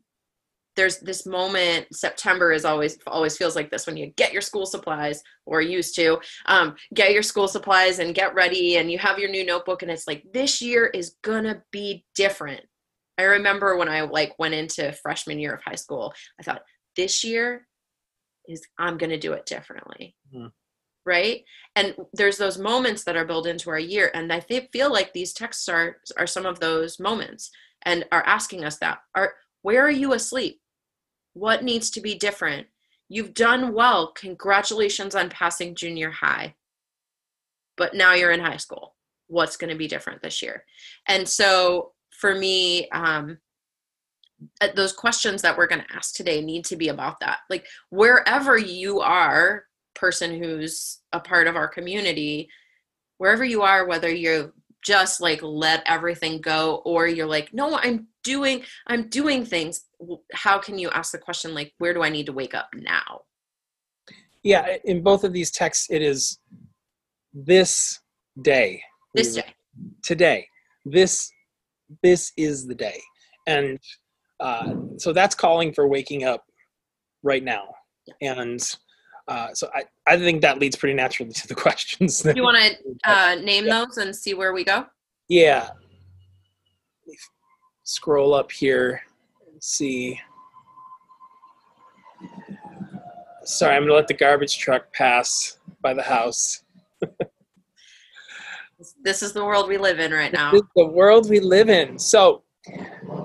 there's 0.77 0.99
this 0.99 1.25
moment 1.25 1.85
september 1.91 2.53
is 2.53 2.63
always 2.63 2.97
always 3.07 3.35
feels 3.35 3.55
like 3.55 3.69
this 3.69 3.85
when 3.85 3.97
you 3.97 4.07
get 4.15 4.31
your 4.31 4.41
school 4.41 4.65
supplies 4.65 5.21
or 5.45 5.61
used 5.61 5.95
to 5.95 6.17
um, 6.45 6.75
get 6.93 7.11
your 7.11 7.23
school 7.23 7.47
supplies 7.49 7.99
and 7.99 8.15
get 8.15 8.33
ready 8.33 8.77
and 8.77 8.89
you 8.89 8.97
have 8.97 9.19
your 9.19 9.29
new 9.29 9.45
notebook 9.45 9.81
and 9.81 9.91
it's 9.91 10.07
like 10.07 10.23
this 10.31 10.61
year 10.61 10.85
is 10.85 11.15
gonna 11.23 11.61
be 11.71 12.05
different. 12.15 12.61
I 13.17 13.23
remember 13.23 13.75
when 13.75 13.89
i 13.89 14.01
like 14.01 14.37
went 14.39 14.53
into 14.53 14.93
freshman 14.93 15.39
year 15.39 15.53
of 15.55 15.61
high 15.63 15.75
school 15.75 16.13
i 16.39 16.43
thought 16.43 16.61
this 16.95 17.23
year 17.23 17.67
is 18.47 18.61
i'm 18.77 18.97
gonna 18.97 19.19
do 19.19 19.33
it 19.33 19.45
differently. 19.45 20.15
Mhm. 20.33 20.51
right? 21.05 21.43
And 21.75 21.95
there's 22.13 22.37
those 22.37 22.57
moments 22.57 23.05
that 23.05 23.15
are 23.15 23.25
built 23.25 23.47
into 23.47 23.69
our 23.69 23.79
year 23.79 24.11
and 24.13 24.31
i 24.31 24.39
feel 24.41 24.91
like 24.91 25.13
these 25.13 25.33
texts 25.33 25.67
are 25.69 25.97
are 26.17 26.27
some 26.27 26.45
of 26.45 26.59
those 26.59 26.99
moments 26.99 27.49
and 27.83 28.05
are 28.11 28.25
asking 28.25 28.65
us 28.65 28.77
that 28.79 28.99
are 29.15 29.33
where 29.61 29.85
are 29.85 29.91
you 29.91 30.13
asleep 30.13 30.59
what 31.37 31.63
needs 31.63 31.89
to 31.91 32.01
be 32.01 32.15
different? 32.15 32.67
You've 33.09 33.33
done 33.33 33.73
well. 33.73 34.11
Congratulations 34.13 35.15
on 35.15 35.29
passing 35.29 35.75
junior 35.75 36.11
high. 36.11 36.55
But 37.77 37.93
now 37.93 38.13
you're 38.13 38.31
in 38.31 38.39
high 38.39 38.57
school. 38.57 38.95
What's 39.27 39.57
going 39.57 39.69
to 39.69 39.77
be 39.77 39.87
different 39.87 40.21
this 40.21 40.41
year? 40.41 40.63
And 41.07 41.27
so 41.27 41.91
for 42.11 42.33
me, 42.33 42.89
um, 42.89 43.37
uh, 44.61 44.69
those 44.75 44.93
questions 44.93 45.41
that 45.41 45.57
we're 45.57 45.67
going 45.67 45.81
to 45.81 45.95
ask 45.95 46.15
today 46.15 46.41
need 46.41 46.65
to 46.65 46.75
be 46.75 46.89
about 46.89 47.19
that. 47.19 47.39
Like 47.49 47.65
wherever 47.89 48.57
you 48.57 48.99
are, 48.99 49.65
person 49.95 50.41
who's 50.41 50.99
a 51.11 51.19
part 51.19 51.47
of 51.47 51.55
our 51.55 51.67
community, 51.67 52.49
wherever 53.17 53.43
you 53.43 53.63
are, 53.63 53.87
whether 53.87 54.13
you're 54.13 54.53
just 54.87 55.19
like 55.19 55.41
let 55.43 55.83
everything 55.85 56.39
go 56.39 56.81
or 56.85 57.07
you're 57.07 57.27
like 57.37 57.53
no 57.53 57.77
i'm 57.79 58.07
doing 58.23 58.63
i'm 58.87 59.09
doing 59.09 59.43
things 59.43 59.85
how 60.33 60.57
can 60.57 60.79
you 60.79 60.89
ask 60.91 61.11
the 61.11 61.17
question 61.17 61.53
like 61.53 61.73
where 61.79 61.93
do 61.93 62.01
i 62.03 62.09
need 62.09 62.25
to 62.25 62.31
wake 62.41 62.53
up 62.53 62.69
now 62.73 63.21
Yeah, 64.43 64.77
in 64.85 65.03
both 65.03 65.23
of 65.25 65.33
these 65.33 65.51
texts, 65.51 65.87
it 65.89 66.01
is 66.01 66.39
this 67.33 67.99
day. 68.41 68.81
this 69.13 69.35
day 69.35 69.53
Today. 70.03 70.47
This 70.85 71.29
this 72.03 72.31
is 72.37 72.65
the 72.65 72.75
day. 72.75 72.99
And 73.45 73.77
uh, 74.39 74.73
so 74.97 75.11
that's 75.11 75.35
calling 75.35 75.73
for 75.73 75.87
waking 75.87 76.23
up 76.23 76.43
right 77.23 77.43
now. 77.43 77.65
And 78.21 78.61
uh, 79.27 79.53
so 79.53 79.69
I, 79.73 79.83
I 80.05 80.17
think 80.17 80.41
that 80.41 80.59
leads 80.59 80.75
pretty 80.75 80.93
naturally 80.95 81.33
to 81.33 81.47
the 81.47 81.55
questions. 81.65 82.25
you 82.35 82.43
want 82.43 82.57
to 82.57 82.77
uh, 83.03 83.35
name 83.35 83.65
those 83.65 83.97
and 83.97 84.15
see 84.15 84.33
where 84.33 84.53
we 84.53 84.63
go 84.63 84.85
Yeah. 85.27 85.69
Scroll 87.83 88.33
up 88.33 88.51
here 88.51 89.01
and 89.51 89.61
see. 89.63 90.19
Sorry, 93.43 93.75
I'm 93.75 93.83
going 93.83 93.89
to 93.89 93.95
let 93.95 94.07
the 94.07 94.13
garbage 94.13 94.57
truck 94.57 94.91
pass 94.93 95.57
by 95.81 95.93
the 95.93 96.03
house. 96.03 96.63
this 99.03 99.23
is 99.23 99.31
the 99.33 99.43
world 99.43 99.69
we 99.69 99.77
live 99.77 99.99
in 99.99 100.11
right 100.11 100.33
now 100.33 100.51
This 100.51 100.61
is 100.61 100.67
the 100.75 100.85
world 100.85 101.29
we 101.29 101.39
live 101.39 101.69
in. 101.69 101.97
So, 101.97 102.43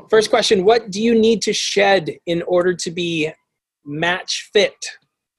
first 0.08 0.30
question 0.30 0.64
What 0.64 0.90
do 0.90 1.02
you 1.02 1.18
need 1.18 1.42
to 1.42 1.52
shed 1.52 2.16
in 2.26 2.42
order 2.42 2.74
to 2.74 2.90
be 2.90 3.32
match 3.84 4.50
fit 4.52 4.76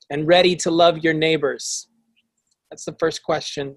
and 0.09 0.27
ready 0.27 0.55
to 0.57 0.71
love 0.71 1.03
your 1.03 1.13
neighbors? 1.13 1.87
That's 2.69 2.85
the 2.85 2.95
first 2.99 3.23
question. 3.23 3.75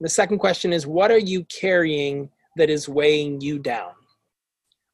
The 0.00 0.08
second 0.08 0.38
question 0.38 0.72
is 0.72 0.86
What 0.86 1.10
are 1.10 1.18
you 1.18 1.44
carrying 1.44 2.30
that 2.56 2.70
is 2.70 2.88
weighing 2.88 3.40
you 3.40 3.58
down? 3.58 3.92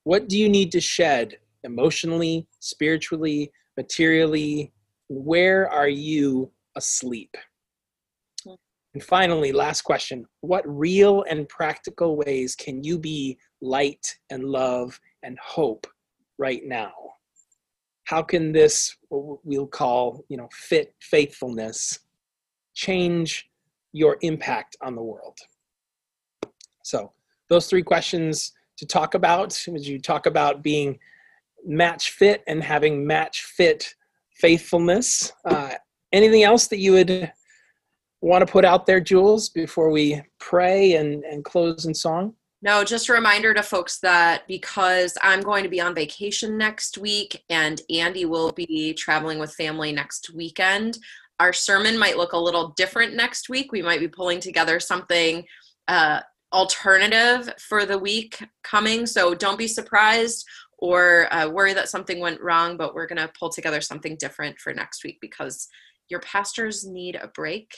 What 0.04 0.28
do 0.28 0.38
you 0.38 0.48
need 0.48 0.72
to 0.72 0.80
shed 0.80 1.38
emotionally, 1.64 2.46
spiritually, 2.60 3.50
materially? 3.76 4.72
Where 5.08 5.70
are 5.70 5.88
you 5.88 6.50
asleep? 6.76 7.34
And 8.94 9.02
finally, 9.02 9.52
last 9.52 9.82
question 9.82 10.24
What 10.40 10.64
real 10.66 11.24
and 11.28 11.48
practical 11.48 12.16
ways 12.16 12.54
can 12.54 12.82
you 12.82 12.98
be 12.98 13.38
light 13.60 14.16
and 14.30 14.44
love 14.44 14.98
and 15.22 15.38
hope 15.42 15.86
right 16.38 16.62
now? 16.64 16.92
How 18.08 18.22
can 18.22 18.52
this, 18.52 18.96
what 19.10 19.38
we'll 19.44 19.66
call, 19.66 20.24
you 20.30 20.38
know, 20.38 20.48
fit 20.50 20.94
faithfulness, 20.98 21.98
change 22.72 23.50
your 23.92 24.16
impact 24.22 24.78
on 24.80 24.94
the 24.94 25.02
world? 25.02 25.36
So, 26.84 27.12
those 27.50 27.66
three 27.66 27.82
questions 27.82 28.52
to 28.78 28.86
talk 28.86 29.12
about 29.12 29.48
as 29.74 29.86
you 29.86 30.00
talk 30.00 30.24
about 30.24 30.62
being 30.62 30.98
match 31.66 32.12
fit 32.12 32.42
and 32.46 32.62
having 32.62 33.06
match 33.06 33.42
fit 33.42 33.94
faithfulness. 34.30 35.30
Uh, 35.44 35.74
anything 36.10 36.44
else 36.44 36.66
that 36.68 36.78
you 36.78 36.92
would 36.92 37.30
want 38.22 38.40
to 38.40 38.50
put 38.50 38.64
out 38.64 38.86
there, 38.86 39.00
Jules, 39.00 39.50
before 39.50 39.90
we 39.90 40.22
pray 40.38 40.94
and, 40.94 41.24
and 41.24 41.44
close 41.44 41.84
in 41.84 41.92
song? 41.92 42.32
No, 42.60 42.82
just 42.82 43.08
a 43.08 43.12
reminder 43.12 43.54
to 43.54 43.62
folks 43.62 44.00
that 44.00 44.46
because 44.48 45.16
I'm 45.22 45.42
going 45.42 45.62
to 45.62 45.70
be 45.70 45.80
on 45.80 45.94
vacation 45.94 46.58
next 46.58 46.98
week 46.98 47.44
and 47.48 47.80
Andy 47.88 48.24
will 48.24 48.50
be 48.50 48.94
traveling 48.94 49.38
with 49.38 49.54
family 49.54 49.92
next 49.92 50.30
weekend, 50.34 50.98
our 51.38 51.52
sermon 51.52 51.96
might 51.96 52.16
look 52.16 52.32
a 52.32 52.38
little 52.38 52.70
different 52.70 53.14
next 53.14 53.48
week. 53.48 53.70
We 53.70 53.80
might 53.80 54.00
be 54.00 54.08
pulling 54.08 54.40
together 54.40 54.80
something 54.80 55.44
uh, 55.86 56.20
alternative 56.52 57.54
for 57.60 57.86
the 57.86 57.98
week 57.98 58.42
coming. 58.64 59.06
So 59.06 59.34
don't 59.34 59.58
be 59.58 59.68
surprised 59.68 60.44
or 60.78 61.32
uh, 61.32 61.48
worry 61.48 61.74
that 61.74 61.88
something 61.88 62.18
went 62.18 62.40
wrong, 62.40 62.76
but 62.76 62.92
we're 62.92 63.06
going 63.06 63.24
to 63.24 63.32
pull 63.38 63.50
together 63.50 63.80
something 63.80 64.16
different 64.18 64.58
for 64.58 64.74
next 64.74 65.04
week 65.04 65.18
because 65.20 65.68
your 66.08 66.20
pastors 66.20 66.84
need 66.84 67.14
a 67.14 67.28
break 67.28 67.72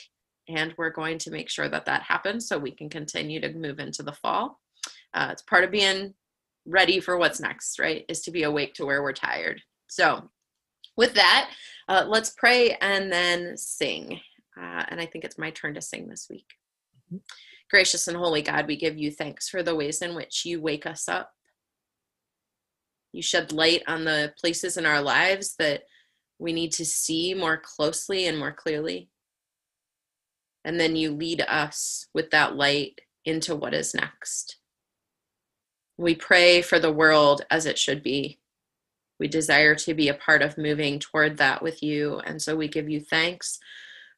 and 0.47 0.73
we're 0.77 0.89
going 0.89 1.19
to 1.19 1.31
make 1.31 1.49
sure 1.49 1.69
that 1.69 1.85
that 1.85 2.01
happens 2.01 2.47
so 2.47 2.57
we 2.57 2.71
can 2.71 2.89
continue 2.89 3.39
to 3.39 3.53
move 3.53 3.79
into 3.79 4.01
the 4.01 4.11
fall. 4.11 4.59
Uh, 5.13 5.29
it's 5.31 5.41
part 5.41 5.63
of 5.63 5.71
being 5.71 6.13
ready 6.65 6.99
for 6.99 7.17
what's 7.17 7.39
next, 7.39 7.79
right? 7.79 8.05
Is 8.07 8.21
to 8.21 8.31
be 8.31 8.43
awake 8.43 8.73
to 8.75 8.85
where 8.85 9.01
we're 9.01 9.13
tired. 9.13 9.61
So, 9.87 10.29
with 10.97 11.13
that, 11.15 11.49
uh, 11.87 12.05
let's 12.07 12.31
pray 12.31 12.77
and 12.81 13.11
then 13.11 13.57
sing. 13.57 14.19
Uh, 14.57 14.83
and 14.89 14.99
I 14.99 15.05
think 15.05 15.23
it's 15.23 15.37
my 15.37 15.51
turn 15.51 15.73
to 15.73 15.81
sing 15.81 16.07
this 16.07 16.27
week. 16.29 16.45
Gracious 17.69 18.07
and 18.07 18.17
holy 18.17 18.41
God, 18.41 18.67
we 18.67 18.75
give 18.75 18.97
you 18.97 19.11
thanks 19.11 19.49
for 19.49 19.63
the 19.63 19.75
ways 19.75 20.01
in 20.01 20.13
which 20.15 20.45
you 20.45 20.61
wake 20.61 20.85
us 20.85 21.07
up. 21.07 21.31
You 23.13 23.21
shed 23.21 23.51
light 23.51 23.83
on 23.87 24.05
the 24.05 24.33
places 24.39 24.77
in 24.77 24.85
our 24.85 25.01
lives 25.01 25.55
that 25.59 25.83
we 26.39 26.53
need 26.53 26.71
to 26.73 26.85
see 26.85 27.33
more 27.33 27.57
closely 27.57 28.25
and 28.27 28.37
more 28.37 28.51
clearly. 28.51 29.09
And 30.63 30.79
then 30.79 30.95
you 30.95 31.11
lead 31.11 31.41
us 31.41 32.07
with 32.13 32.31
that 32.31 32.55
light 32.55 32.99
into 33.25 33.55
what 33.55 33.73
is 33.73 33.93
next. 33.93 34.57
We 36.01 36.15
pray 36.15 36.63
for 36.63 36.79
the 36.79 36.91
world 36.91 37.43
as 37.51 37.67
it 37.67 37.77
should 37.77 38.01
be. 38.01 38.39
We 39.19 39.27
desire 39.27 39.75
to 39.75 39.93
be 39.93 40.07
a 40.09 40.15
part 40.15 40.41
of 40.41 40.57
moving 40.57 40.97
toward 40.97 41.37
that 41.37 41.61
with 41.61 41.83
you. 41.83 42.17
And 42.25 42.41
so 42.41 42.55
we 42.55 42.67
give 42.67 42.89
you 42.89 42.99
thanks 42.99 43.59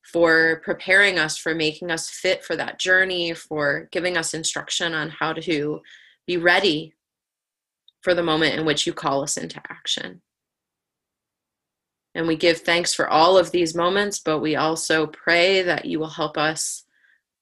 for 0.02 0.62
preparing 0.63 1.19
us, 1.19 1.38
for 1.38 1.54
making 1.54 1.91
us 1.91 2.10
fit 2.10 2.41
for 2.41 2.56
that 2.56 2.80
journey, 2.80 3.34
for 3.34 3.89
giving 3.91 4.15
us 4.15 4.34
instruction 4.34 4.93
on 4.93 5.10
how 5.10 5.34
to 5.34 5.82
be 6.26 6.38
ready 6.38 6.93
for 8.00 8.13
the 8.13 8.24
moment 8.24 8.58
in 8.58 8.65
which 8.65 8.88
you 8.88 8.93
call 8.93 9.22
us 9.22 9.36
into 9.36 9.62
action. 9.69 10.22
And 12.15 12.28
we 12.28 12.38
give 12.38 12.60
thanks 12.60 12.93
for 12.93 13.10
all 13.10 13.38
of 13.38 13.52
these 13.52 13.76
moments, 13.76 14.19
but 14.19 14.39
we 14.39 14.56
also 14.56 15.06
pray 15.06 15.62
that 15.63 15.84
you 15.84 16.00
will 16.00 16.12
help 16.12 16.38
us 16.38 16.86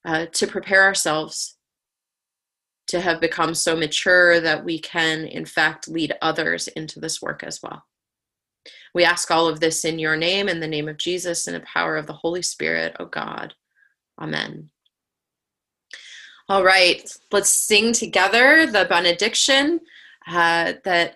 uh, 0.03 0.25
to 0.33 0.47
prepare 0.47 0.83
ourselves 0.83 1.57
to 2.91 3.01
have 3.01 3.19
become 3.19 3.55
so 3.55 3.75
mature 3.75 4.39
that 4.41 4.63
we 4.63 4.77
can, 4.77 5.25
in 5.25 5.45
fact, 5.45 5.87
lead 5.87 6.13
others 6.21 6.67
into 6.69 6.99
this 6.99 7.21
work 7.21 7.41
as 7.43 7.61
well. 7.63 7.85
We 8.93 9.05
ask 9.05 9.31
all 9.31 9.47
of 9.47 9.61
this 9.61 9.85
in 9.85 9.97
your 9.97 10.17
name, 10.17 10.49
in 10.49 10.59
the 10.59 10.67
name 10.67 10.89
of 10.89 10.97
Jesus, 10.97 11.47
and 11.47 11.55
the 11.55 11.61
power 11.61 11.95
of 11.95 12.05
the 12.05 12.13
Holy 12.13 12.41
Spirit, 12.41 12.97
O 12.99 13.05
God. 13.05 13.53
Amen. 14.19 14.69
All 16.49 16.65
right, 16.65 17.09
let's 17.31 17.49
sing 17.49 17.93
together 17.93 18.65
the 18.65 18.85
benediction 18.89 19.79
uh, 20.27 20.73
that, 20.83 21.15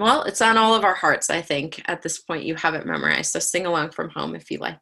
well, 0.00 0.24
it's 0.24 0.42
on 0.42 0.58
all 0.58 0.74
of 0.74 0.84
our 0.84 0.94
hearts, 0.94 1.30
I 1.30 1.40
think. 1.40 1.80
At 1.86 2.02
this 2.02 2.18
point, 2.18 2.44
you 2.44 2.56
have 2.56 2.74
it 2.74 2.84
memorized. 2.84 3.30
So 3.30 3.38
sing 3.38 3.66
along 3.66 3.92
from 3.92 4.10
home 4.10 4.34
if 4.34 4.50
you 4.50 4.58
like. 4.58 4.78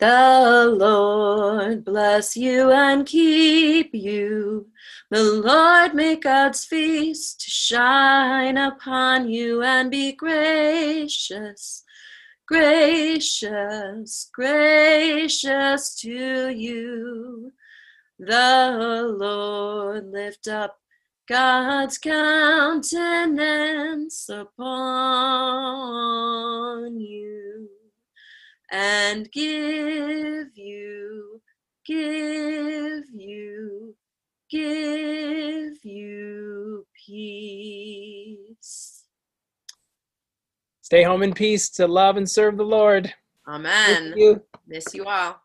The 0.00 0.74
Lord 0.78 1.84
bless 1.84 2.34
you 2.34 2.72
and 2.72 3.04
keep 3.04 3.94
you. 3.94 4.68
The 5.10 5.22
Lord 5.22 5.92
make 5.94 6.22
God's 6.22 6.64
face 6.64 7.34
to 7.34 7.50
shine 7.50 8.56
upon 8.56 9.28
you 9.28 9.62
and 9.62 9.90
be 9.90 10.12
gracious, 10.12 11.84
gracious, 12.48 14.30
gracious 14.32 15.94
to 15.96 16.48
you. 16.48 17.52
The 18.18 19.14
Lord 19.18 20.10
lift 20.10 20.48
up 20.48 20.78
God's 21.28 21.98
countenance 21.98 22.88
upon 24.30 24.50
and 28.70 29.30
give 29.32 30.48
you, 30.54 31.40
give 31.86 33.04
you, 33.12 33.96
give 34.50 35.84
you 35.84 36.86
peace. 37.06 39.04
Stay 40.82 41.02
home 41.02 41.22
in 41.22 41.32
peace 41.32 41.68
to 41.70 41.86
love 41.86 42.16
and 42.16 42.28
serve 42.28 42.56
the 42.56 42.64
Lord. 42.64 43.12
Amen. 43.46 44.12
Thank 44.12 44.16
you. 44.16 44.42
Miss 44.66 44.94
you 44.94 45.04
all. 45.04 45.40